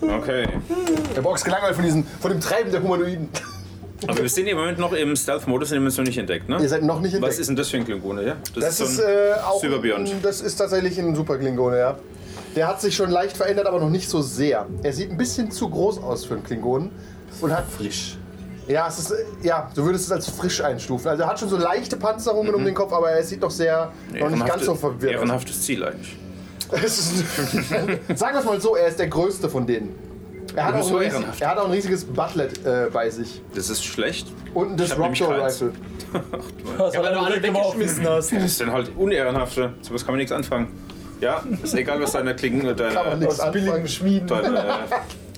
Okay. 0.02 0.48
Der 1.15 1.22
Box 1.22 1.44
gelangweilt 1.44 1.76
von, 1.76 1.84
diesen, 1.84 2.06
von 2.06 2.32
dem 2.32 2.39
Treiben 2.42 2.72
der 2.72 2.82
Humanoiden. 2.82 3.30
Aber 4.08 4.18
wir 4.22 4.30
sind 4.30 4.48
im 4.48 4.58
Moment 4.58 4.80
noch 4.80 4.94
im 4.94 5.15
Stealth-Modus, 5.15 5.70
den 5.70 5.84
wir 5.84 5.89
noch 5.89 5.98
nicht 6.06 6.18
entdeckt, 6.18 6.48
ne? 6.48 6.58
Ihr 6.62 6.70
seid 6.70 6.84
noch 6.84 7.02
nicht 7.02 7.13
entdeckt. 7.13 7.34
Was 7.34 7.39
ist 7.39 7.48
denn 7.48 7.56
das 7.58 7.68
für 7.70 7.78
ein 7.78 7.86
Klingone, 7.86 8.26
ja? 8.26 8.36
Das 8.56 8.80
ist 8.80 8.96
so 8.96 9.04
ein 9.04 9.10
äh, 9.10 9.34
auch. 9.42 9.62
Super 9.62 9.80
Beyond. 9.80 10.10
ein- 10.10 10.22
Das 10.22 10.39
ist 10.42 10.56
tatsächlich 10.56 10.98
ein 11.00 11.15
Super 11.15 11.38
Klingone, 11.38 11.78
ja. 11.78 11.98
Der 12.56 12.68
hat 12.68 12.80
sich 12.82 12.96
schon 12.96 13.12
leicht 13.12 13.36
verändert, 13.36 13.68
aber 13.68 13.80
noch 13.80 13.89
nicht 13.89 14.10
so 14.10 14.22
sehr. 14.22 14.68
Er 14.84 14.94
sieht 14.94 15.12
ein 15.12 15.18
bisschen 15.18 15.52
zu 15.52 15.70
groß 15.70 16.02
aus 16.02 16.24
für 16.26 16.36
einen 16.36 16.44
Klingonen 16.44 16.92
und 17.42 17.52
hat 17.52 17.65
Frisch. 17.70 18.18
Ja, 18.69 18.88
es 18.88 18.99
ist, 18.99 19.12
äh, 19.12 19.15
ja, 19.41 19.69
du 19.73 19.84
würdest 19.84 20.05
es 20.05 20.12
als 20.12 20.29
frisch 20.29 20.62
einstufen. 20.62 21.08
Also 21.10 21.23
er 21.23 21.29
hat 21.29 21.39
schon 21.39 21.49
so 21.49 21.58
leichte 21.58 21.97
Panzerungen 21.97 22.53
um 22.53 22.63
den 22.63 22.75
Kopf, 22.75 22.93
aber 22.93 23.10
er 23.12 23.23
sieht 23.23 23.41
doch 23.41 23.49
sehr 23.51 23.91
noch 24.13 24.29
nicht 24.29 24.45
ganz 24.45 24.63
so 24.65 24.75
verwirrt 24.75 25.15
aus. 25.15 25.21
ehrenhaftes 25.21 25.62
Ziel 25.63 25.84
eigentlich. 25.84 26.15
Es 26.71 26.99
ist- 26.99 27.23
Sagen 28.19 28.34
wir 28.36 28.39
es 28.39 28.45
mal 28.45 28.62
so, 28.62 28.75
er 28.75 28.88
ist 28.88 28.99
der 28.99 29.08
größte 29.08 29.49
von 29.49 29.65
denen. 29.65 29.95
Er 30.55 30.65
hat, 30.65 30.73
Du 30.75 30.77
auch 30.77 30.82
bist 30.82 30.89
ein, 30.89 30.91
so 30.93 30.97
riesig, 30.97 31.13
ehrenhaft. 31.13 31.41
er 31.41 31.49
hat 31.49 31.58
auch 31.58 31.65
ein 31.65 31.71
riesiges 31.71 32.05
Butlet 32.05 32.65
äh, 32.65 32.89
bei 32.93 33.10
sich. 33.10 33.41
Das 33.55 33.69
ist 33.71 33.84
schlecht. 33.84 34.27
Und 34.53 34.79
ein 34.79 34.89
hab 34.89 34.97
nämlich 34.99 35.19
Disruptor 35.19 35.38
keins. 35.39 35.62
Rifle. 35.63 35.73
Das 36.77 36.93
Ja, 36.93 37.03
weil 37.03 37.13
du 37.13 37.19
alle 37.19 37.41
weggeschmissen 37.43 38.08
hast. 38.08 38.32
Das 38.34 38.43
ist 38.43 38.62
dann 38.62 38.71
halt 38.71 38.91
unehrenhafter. 38.97 39.73
So 39.82 39.93
was 39.93 40.03
kann 40.05 40.13
man 40.13 40.17
nichts 40.19 40.32
anfangen. 40.32 40.67
Ja, 41.21 41.43
ist 41.63 41.73
egal, 41.75 41.99
was 42.01 42.12
deine 42.13 42.36
Klingen, 42.36 42.62
Kann 42.62 42.75
man 42.77 42.77
deine, 43.03 43.17
nichts 43.17 43.38
billigen 43.51 43.67
anfangen. 43.69 43.88
Schmieden. 43.88 44.27
deine 44.27 44.58
äh, 44.60 44.63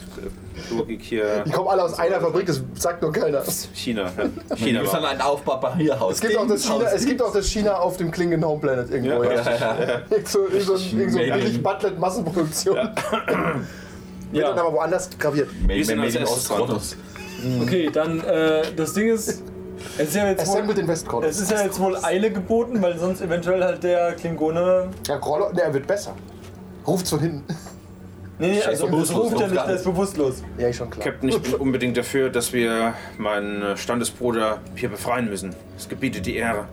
Logik 0.69 1.01
hier. 1.01 1.43
Die 1.45 1.51
kommen 1.51 1.67
alle 1.69 1.83
aus 1.83 1.97
einer 1.99 2.19
Fabrik, 2.21 2.45
das 2.45 2.61
sagt 2.75 3.01
nur 3.01 3.11
keiner. 3.11 3.41
China. 3.73 4.03
Ja. 4.03 4.23
Wir 4.49 4.57
China 4.57 4.81
müssen 4.81 4.93
war. 5.01 5.09
ein 5.09 5.21
Aufbau-Papierhaus. 5.21 6.13
Es 6.15 6.21
gibt, 6.21 6.37
auch 6.37 6.47
das 6.47 6.63
China, 6.63 6.85
es 6.93 7.05
gibt 7.05 7.21
auch 7.21 7.33
das 7.33 7.45
China 7.47 7.75
auf 7.79 7.97
dem 7.97 8.11
Klingon 8.11 8.43
Home 8.45 8.61
Planet 8.61 8.89
irgendwo. 8.91 9.23
Ja, 9.23 9.31
Irgend 10.09 10.27
so, 10.27 10.47
irgend 10.47 10.61
so, 10.63 10.73
irgend 10.75 11.11
so 11.11 11.17
Made 11.19 11.27
in- 11.29 11.33
billig 11.39 11.63
Butlet 11.63 11.99
Massenproduktion. 11.99 12.75
Wird 14.31 14.45
dann 14.45 14.55
Ja. 14.55 14.61
aber 14.63 14.73
woanders 14.73 15.09
graviert. 15.19 15.49
Wir 15.67 15.83
sind 15.85 15.99
als 15.99 16.15
erstes 16.15 16.47
dran. 16.47 16.79
Okay, 17.61 17.89
dann 17.91 18.21
äh, 18.23 18.61
das 18.75 18.93
Ding 18.93 19.09
ist, 19.09 19.41
es 19.97 20.07
ist 20.09 20.15
ja 20.15 20.27
jetzt 20.29 20.45
wohl, 20.47 20.53
Assembled 20.55 20.77
in 20.77 20.87
Westcon. 20.87 21.23
es 21.23 21.39
ist 21.41 21.51
ja 21.51 21.63
jetzt 21.63 21.79
wohl 21.79 21.97
Eile 22.03 22.31
geboten, 22.31 22.81
weil 22.81 22.97
sonst 22.99 23.19
eventuell 23.21 23.63
halt 23.63 23.83
der 23.83 24.13
Klingone. 24.13 24.89
Ja, 25.07 25.17
Grollo, 25.17 25.51
ne, 25.51 25.61
er 25.63 25.73
wird 25.73 25.87
besser. 25.87 26.13
Ruft's 26.85 27.09
von 27.09 27.19
hinten. 27.19 27.43
Nee, 28.41 28.51
nee, 28.53 28.61
also 28.63 28.87
bewusstlos, 28.87 29.19
ruft 29.25 29.31
ja 29.33 29.37
ruft 29.37 29.49
nicht, 29.51 29.55
gar 29.55 29.67
der 29.67 29.75
ist 29.75 29.83
bewusstlos. 29.83 30.43
Ja, 30.57 30.67
ich 30.67 30.75
schon 30.75 30.89
klar. 30.89 31.05
Captain, 31.05 31.29
ich 31.29 31.39
bin 31.39 31.53
unbedingt 31.55 31.95
dafür, 31.95 32.29
dass 32.29 32.51
wir 32.53 32.95
meinen 33.19 33.77
Standesbruder 33.77 34.57
hier 34.75 34.89
befreien 34.89 35.29
müssen. 35.29 35.55
Es 35.77 35.87
gebietet 35.87 36.25
die 36.25 36.35
Ehre. 36.37 36.65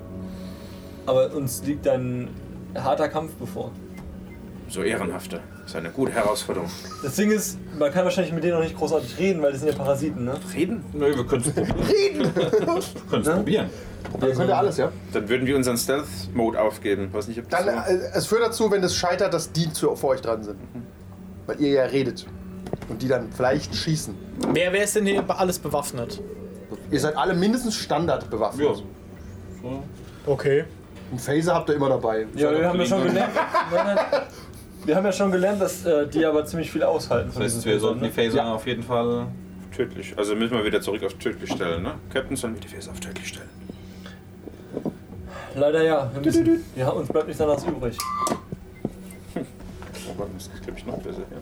Aber 1.04 1.32
uns 1.34 1.62
liegt 1.64 1.86
ein 1.86 2.28
harter 2.74 3.08
Kampf 3.08 3.32
bevor. 3.34 3.70
So 4.70 4.82
ehrenhafte. 4.82 5.40
Das 5.62 5.70
ist 5.72 5.76
eine 5.76 5.90
gute 5.90 6.12
Herausforderung. 6.12 6.70
Das 7.02 7.16
Ding 7.16 7.30
ist, 7.30 7.58
man 7.78 7.92
kann 7.92 8.04
wahrscheinlich 8.04 8.32
mit 8.32 8.42
denen 8.44 8.54
noch 8.54 8.62
nicht 8.62 8.76
großartig 8.76 9.18
reden, 9.18 9.42
weil 9.42 9.52
das 9.52 9.60
sind 9.60 9.70
ja 9.70 9.76
Parasiten, 9.76 10.24
ne? 10.24 10.34
Reden? 10.54 10.82
Nö, 10.94 11.14
wir 11.14 11.26
können 11.26 11.42
es 11.42 11.50
probieren. 11.54 11.80
Reden! 11.86 12.32
können 13.10 13.22
es 13.22 13.28
probieren. 13.28 13.70
Ihr 14.22 14.34
könnt 14.34 14.48
ja 14.48 14.58
alles, 14.58 14.76
ja? 14.78 14.90
Dann 15.12 15.28
würden 15.28 15.46
wir 15.46 15.56
unseren 15.56 15.76
Stealth-Mode 15.76 16.58
aufgeben. 16.60 17.08
Weiß 17.12 17.28
nicht, 17.28 17.38
ob 17.38 17.48
das 17.50 17.64
Dann, 17.64 17.74
so- 17.84 17.90
äh, 17.92 17.98
es 18.14 18.26
führt 18.26 18.42
dazu, 18.42 18.70
wenn 18.70 18.80
das 18.80 18.94
scheitert, 18.94 19.34
dass 19.34 19.52
die 19.52 19.70
zu, 19.72 19.94
vor 19.96 20.10
euch 20.10 20.22
dran 20.22 20.42
sind. 20.42 20.56
Weil 21.48 21.60
ihr 21.60 21.70
ja 21.70 21.84
redet. 21.84 22.26
Und 22.90 23.00
die 23.02 23.08
dann 23.08 23.32
vielleicht 23.32 23.74
schießen. 23.74 24.14
Wer, 24.52 24.72
wer 24.72 24.84
ist 24.84 24.94
denn 24.94 25.06
hier 25.06 25.24
alles 25.28 25.58
bewaffnet? 25.58 26.20
Ihr 26.90 27.00
seid 27.00 27.16
alle 27.16 27.34
mindestens 27.34 27.74
Standard 27.74 28.28
bewaffnet. 28.30 28.84
Ja. 29.64 29.70
Okay. 30.26 30.64
Einen 31.10 31.18
Phaser 31.18 31.54
habt 31.54 31.70
ihr 31.70 31.76
immer 31.76 31.88
dabei. 31.88 32.26
Ja, 32.34 32.50
wir 32.52 32.68
haben 32.68 32.78
ja 32.78 32.86
schon 32.86 33.02
gelernt. 33.02 33.32
Wir 34.84 34.96
haben 34.96 35.04
ja 35.04 35.12
schon 35.12 35.30
gelernt, 35.30 35.60
dass 35.60 35.84
äh, 35.84 36.06
die 36.06 36.24
aber 36.24 36.46
ziemlich 36.46 36.70
viel 36.70 36.82
aushalten. 36.82 37.30
Das 37.34 37.42
heißt, 37.42 37.66
wir 37.66 37.78
sollten 37.78 38.00
die 38.02 38.08
Phasern, 38.10 38.30
Phaser 38.38 38.54
auf 38.54 38.66
jeden 38.66 38.82
Fall. 38.82 39.26
tödlich. 39.76 40.14
Also 40.16 40.34
müssen 40.34 40.56
wir 40.56 40.64
wieder 40.64 40.80
zurück 40.80 41.02
auf 41.04 41.12
tödlich 41.14 41.52
stellen, 41.52 41.82
ne? 41.82 41.94
Captain 42.10 42.36
sollen 42.36 42.54
wir 42.54 42.60
die 42.60 42.68
Face 42.68 42.88
auf 42.88 42.98
tödlich 42.98 43.28
stellen. 43.28 43.48
ne? 44.72 44.92
Leider 45.56 45.82
ja. 45.82 46.10
Wir 46.14 46.22
müssen, 46.22 46.64
ja. 46.74 46.88
Uns 46.88 47.08
bleibt 47.08 47.26
nichts 47.26 47.42
anderes 47.42 47.64
übrig. 47.64 47.98
Gott, 50.18 50.28
das 50.34 50.42
ist, 50.48 50.62
glaube 50.62 50.78
ich, 50.78 50.84
noch 50.86 50.98
besser. 50.98 51.22
Ja. 51.30 51.38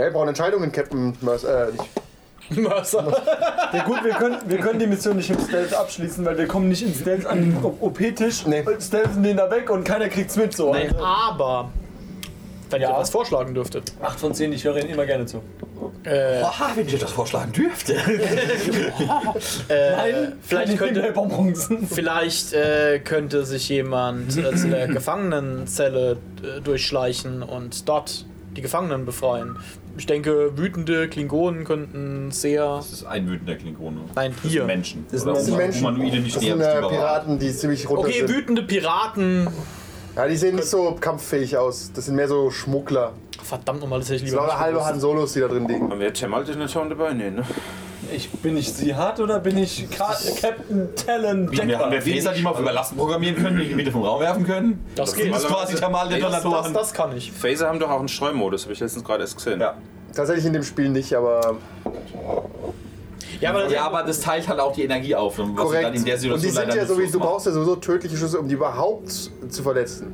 Ja, 0.00 0.04
ihr 0.06 0.10
braucht 0.12 0.28
Entscheidungen, 0.28 0.72
Captain 0.72 1.16
Mercer. 1.20 1.68
Äh, 1.68 1.72
nicht. 1.72 1.90
Mörser. 2.60 3.22
Ja 3.72 3.84
gut, 3.84 4.04
wir 4.04 4.12
können, 4.12 4.36
wir 4.46 4.58
können 4.58 4.78
die 4.78 4.86
Mission 4.86 5.16
nicht 5.16 5.30
im 5.30 5.38
Stealth 5.40 5.72
abschließen, 5.72 6.22
weil 6.26 6.36
wir 6.36 6.46
kommen 6.46 6.68
nicht 6.68 6.82
in 6.82 6.92
Stealth 6.92 7.24
an 7.24 7.40
den 7.40 7.64
OP-Tisch, 7.64 8.44
Nee. 8.46 8.62
stealthen 8.80 9.22
den 9.22 9.38
da 9.38 9.50
weg 9.50 9.70
und 9.70 9.84
keiner 9.84 10.10
kriegt's 10.10 10.36
mit 10.36 10.54
so. 10.54 10.72
Also, 10.72 10.96
Aber, 11.02 11.70
wenn 12.74 12.82
ihr 12.82 12.88
Ja. 12.88 12.98
was 12.98 13.10
vorschlagen 13.10 13.54
dürftet. 13.54 13.92
8 14.02 14.20
von 14.20 14.34
10, 14.34 14.52
ich 14.52 14.64
höre 14.64 14.76
Ihnen 14.78 14.90
immer 14.90 15.06
gerne 15.06 15.26
zu. 15.26 15.38
Äh, 16.04 16.42
Oha, 16.42 16.70
wenn 16.74 16.86
ich 16.86 16.98
das 16.98 17.12
vorschlagen 17.12 17.52
dürfte. 17.52 17.94
äh, 19.68 20.28
vielleicht 20.42 20.76
könnte 20.78 21.14
vielleicht 21.88 22.52
äh, 22.52 22.98
könnte 23.00 23.44
sich 23.44 23.68
jemand 23.68 24.36
äh, 24.36 24.54
zu 24.54 24.68
der 24.68 24.88
Gefangenenzelle 24.98 26.18
äh, 26.42 26.60
durchschleichen 26.60 27.42
und 27.42 27.88
dort 27.88 28.26
die 28.56 28.62
Gefangenen 28.62 29.04
befreien. 29.04 29.56
Ich 29.96 30.06
denke, 30.06 30.56
wütende 30.58 31.08
Klingonen 31.08 31.64
könnten 31.64 32.30
sehr. 32.32 32.76
Das 32.76 32.90
ist 32.92 33.04
ein 33.04 33.28
wütender 33.28 33.54
Klingone. 33.54 34.00
Nein, 34.14 34.34
Das 34.42 34.50
hier. 34.50 34.60
sind 34.62 34.66
Menschen. 34.66 35.06
Das 35.10 35.22
sind 35.22 35.36
sind 35.36 35.54
Humanoide 35.76 36.00
Menschen. 36.20 36.22
nicht 36.24 36.36
Das 36.36 36.42
sind 36.42 36.60
äh. 36.60 36.88
Piraten, 36.88 37.38
die 37.38 37.52
ziemlich 37.54 37.88
runter 37.88 38.02
Okay, 38.08 38.18
sind. 38.26 38.28
wütende 38.30 38.62
Piraten. 38.62 39.48
Ja, 40.16 40.28
die 40.28 40.36
sehen 40.36 40.56
nicht 40.56 40.68
so 40.68 40.96
kampffähig 41.00 41.56
aus. 41.56 41.90
Das 41.94 42.06
sind 42.06 42.14
mehr 42.14 42.28
so 42.28 42.50
Schmuggler. 42.50 43.12
Verdammt 43.42 43.80
nochmal, 43.80 43.98
das 43.98 44.08
hätte 44.08 44.16
ich 44.16 44.22
Das 44.22 44.30
lieber 44.30 44.42
sind 44.42 44.50
auch 44.50 44.54
nicht 44.54 44.60
halbe 44.60 44.78
gewusst. 44.78 44.92
Han 44.92 45.00
Solos, 45.00 45.32
die 45.32 45.40
da 45.40 45.48
drin 45.48 45.68
liegen. 45.68 45.90
Haben 45.90 46.00
wir 46.00 46.12
Thermaldetonatoren 46.12 46.88
dabei? 46.90 47.12
Nee, 47.12 47.30
ne? 47.30 47.44
ich, 48.12 48.30
bin 48.30 48.56
ich 48.56 48.72
sie 48.72 48.94
hart 48.94 49.20
oder 49.20 49.40
bin 49.40 49.58
ich 49.58 49.90
Ka 49.90 50.16
Captain 50.40 50.88
Talon 50.94 51.50
Wir 51.50 51.78
haben 51.78 51.90
wir 51.90 52.02
Phaser, 52.02 52.32
die 52.32 52.42
wir 52.42 52.50
auf 52.50 52.60
Überlassen 52.60 52.96
programmieren 52.96 53.36
können, 53.36 53.56
die 53.56 53.64
in 53.64 53.68
die 53.70 53.74
Mitte 53.74 53.90
vom 53.92 54.02
Raum 54.02 54.20
werfen 54.20 54.44
können. 54.46 54.84
Das 54.94 55.14
geht. 55.14 55.32
Das 55.32 55.42
ist 55.42 55.48
quasi 55.48 55.72
Das, 55.72 55.80
Thermaldetonatoren. 55.80 56.72
das, 56.72 56.82
das 56.82 56.92
kann 56.94 57.16
ich. 57.16 57.32
Phaser 57.32 57.68
haben 57.68 57.80
doch 57.80 57.90
auch 57.90 57.98
einen 57.98 58.08
Streumodus, 58.08 58.64
habe 58.64 58.72
ich 58.72 58.80
letztens 58.80 59.04
gerade 59.04 59.22
erst 59.22 59.36
gesehen. 59.36 59.60
Ja. 59.60 59.74
Tatsächlich 60.14 60.46
in 60.46 60.52
dem 60.52 60.62
Spiel 60.62 60.90
nicht, 60.90 61.14
aber 61.14 61.56
Ja, 63.40 63.50
aber, 63.50 63.70
Ja, 63.70 63.86
aber 63.86 64.02
das 64.02 64.20
teilt 64.20 64.48
halt 64.48 64.60
auch 64.60 64.72
die 64.72 64.82
Energie 64.82 65.14
auf, 65.14 65.38
was 65.38 65.56
korrekt. 65.56 65.84
dann 65.84 65.94
in 65.94 66.04
der 66.04 66.14
Und 66.14 66.20
Situation 66.20 66.42
die 66.42 66.50
sind 66.50 66.74
ja 66.74 66.86
sowieso, 66.86 67.18
du 67.18 67.24
brauchst 67.24 67.46
ja 67.46 67.52
sowieso 67.52 67.76
tödliche 67.76 68.16
Schüsse, 68.16 68.38
um 68.38 68.48
die 68.48 68.54
überhaupt 68.54 69.10
zu 69.10 69.62
verletzen. 69.62 70.12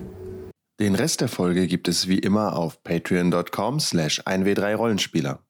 Den 0.81 0.95
Rest 0.95 1.21
der 1.21 1.29
Folge 1.29 1.67
gibt 1.67 1.89
es 1.89 2.09
wie 2.09 2.19
immer 2.19 2.57
auf 2.57 2.83
patreon.com 2.83 3.81
slash 3.81 4.21
1w3rollenspieler. 4.23 5.41